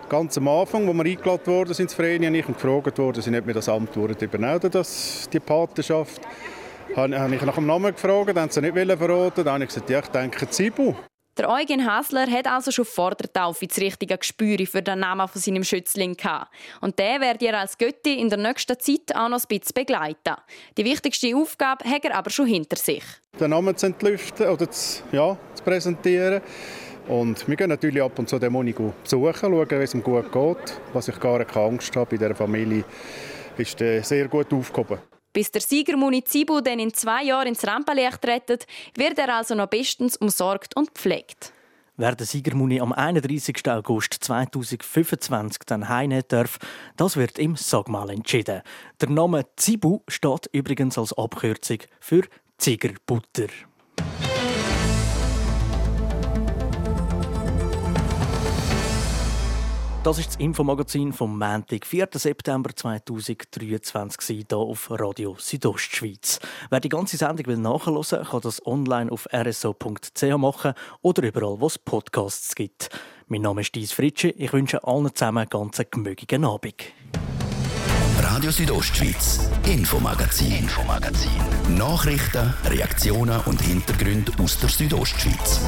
ganz 0.10 0.38
am 0.38 0.48
Anfang, 0.48 0.88
wo 0.88 0.94
wir 0.94 1.06
eingeladen 1.06 1.46
wurden, 1.46 1.74
sind 1.74 1.92
Vreni 1.92 2.28
und 2.28 2.36
ich 2.36 2.46
gefragt 2.46 2.98
worden, 2.98 3.22
sie 3.22 3.32
nicht 3.32 3.46
mehr 3.46 3.56
das 3.56 3.70
Amt 3.70 3.96
übernehmen, 3.96 4.72
das 4.72 5.30
die 5.32 5.40
Patenschaft 5.40 6.22
habe 6.96 7.36
ich 7.36 7.42
nach 7.42 7.56
dem 7.56 7.66
Namen 7.66 7.94
gefragt, 7.94 8.30
dann 8.30 8.40
haben 8.40 8.52
sie 8.52 8.62
nicht 8.62 8.74
verraten. 8.74 9.44
Dann 9.44 9.54
habe 9.54 9.64
ich 9.64 9.70
gesagt, 9.70 9.90
ja, 9.90 10.00
ich 10.00 10.08
denke 10.08 10.50
Zibu. 10.50 10.96
Der 11.40 11.50
Eugen 11.50 11.86
Hasler 11.86 12.30
hat 12.30 12.48
also 12.48 12.70
schon 12.70 12.84
vor 12.84 13.12
der 13.12 13.32
Taufe 13.32 13.66
das 13.66 13.78
richtige 13.78 14.18
Gespür 14.18 14.58
für 14.66 14.82
den 14.82 15.00
Namen 15.00 15.26
von 15.26 15.42
seinem 15.42 15.64
Schützling 15.64 16.18
gehabt. 16.18 16.54
Und 16.82 17.00
der 17.00 17.22
wird 17.22 17.42
ihr 17.42 17.58
als 17.58 17.78
Götti 17.78 18.20
in 18.20 18.30
der 18.30 18.40
nächsten 18.40 18.78
Zeit 18.78 19.16
auch 19.16 19.30
noch 19.30 19.40
ein 19.40 19.48
bisschen 19.48 19.74
begleiten. 19.74 20.36
Die 20.78 20.84
wichtigste 20.84 21.34
Aufgabe 21.38 21.90
hat 21.90 22.04
er 22.04 22.18
aber 22.18 22.30
schon 22.30 22.48
hinter 22.48 22.76
sich. 22.76 23.04
Den 23.40 23.52
Namen 23.52 23.78
zu 23.78 23.86
entlüften 23.86 24.50
oder 24.50 24.70
zu, 24.70 25.02
ja, 25.14 25.38
zu 25.54 25.64
präsentieren. 25.64 26.42
Und 27.08 27.48
wir 27.48 27.56
gehen 27.56 27.70
natürlich 27.70 28.04
ab 28.04 28.20
und 28.20 28.28
zu 28.28 28.38
den 28.38 28.52
Moni 28.52 28.74
besuchen, 28.74 29.34
schauen, 29.34 29.70
wie 29.70 29.76
es 29.76 29.94
ihm 29.94 30.04
gut 30.04 30.32
geht. 30.32 30.82
Was 30.92 31.08
ich 31.08 31.20
gar 31.22 31.46
keine 31.46 31.68
Angst 31.68 31.96
habe, 31.96 32.10
bei 32.10 32.18
dieser 32.18 32.36
Familie 32.36 32.84
ist 33.58 33.80
er 33.80 34.04
sehr 34.04 34.28
gut 34.28 34.54
aufgehoben. 34.54 35.00
Bis 35.32 35.52
der 35.52 35.62
Sieger 35.62 35.96
Munizibu 35.96 36.62
dann 36.62 36.80
in 36.80 36.94
zwei 36.94 37.24
Jahren 37.24 37.48
ins 37.48 37.66
Rampenlicht 37.66 38.26
rettet, 38.26 38.66
wird 38.96 39.20
er 39.20 39.36
also 39.36 39.56
noch 39.56 39.68
bestens 39.68 40.18
umsorgt 40.18 40.76
und 40.76 40.92
pflegt. 40.92 41.54
Wer 41.98 42.16
den 42.16 42.26
Siegermuni 42.26 42.80
am 42.80 42.94
31. 42.94 43.70
August 43.70 44.14
2025 44.14 45.64
dann 45.66 45.90
heimnehmen 45.90 46.24
darf, 46.30 46.58
das 46.96 47.18
wird 47.18 47.38
im 47.38 47.58
Sagmal 47.58 48.10
entschieden. 48.10 48.62
Der 49.02 49.10
Name 49.10 49.46
Zibu 49.58 50.00
steht 50.08 50.50
übrigens 50.54 50.98
als 50.98 51.12
Abkürzung 51.12 51.80
für 52.00 52.24
Zigerbutter. 52.58 53.48
Das 60.02 60.18
ist 60.18 60.30
das 60.30 60.36
Infomagazin 60.38 61.12
vom 61.12 61.38
Montag, 61.38 61.86
4. 61.86 62.08
September 62.14 62.74
2023 62.74 64.48
hier 64.50 64.58
auf 64.58 64.90
Radio 64.92 65.36
Südostschweiz. 65.38 66.40
Wer 66.70 66.80
die 66.80 66.88
ganze 66.88 67.18
Sendung 67.18 67.48
will 67.48 67.58
nachhören 67.58 67.98
will, 67.98 68.24
kann 68.24 68.42
das 68.42 68.66
online 68.66 69.12
auf 69.12 69.28
rso.ch 69.34 70.38
machen 70.38 70.74
oder 71.02 71.24
überall, 71.24 71.60
wo 71.60 71.68
es 71.68 71.78
Podcasts 71.78 72.56
gibt. 72.56 72.90
Mein 73.28 73.42
Name 73.42 73.60
ist 73.60 73.76
Dies 73.76 73.92
Fritsche. 73.92 74.30
Ich 74.30 74.54
wünsche 74.54 74.86
allen 74.86 75.14
zusammen 75.14 75.40
einen 75.40 75.50
ganz 75.50 75.82
gemögigen 75.92 76.46
Abend. 76.46 76.76
Radio 78.22 78.52
Südostschweiz, 78.52 79.50
Infomagazin, 79.66 80.60
Infomagazin. 80.60 81.30
Nachrichten, 81.78 82.54
Reaktionen 82.64 83.42
und 83.42 83.62
Hintergründe 83.62 84.32
aus 84.42 84.58
der 84.60 84.70
Südostschweiz. 84.70 85.60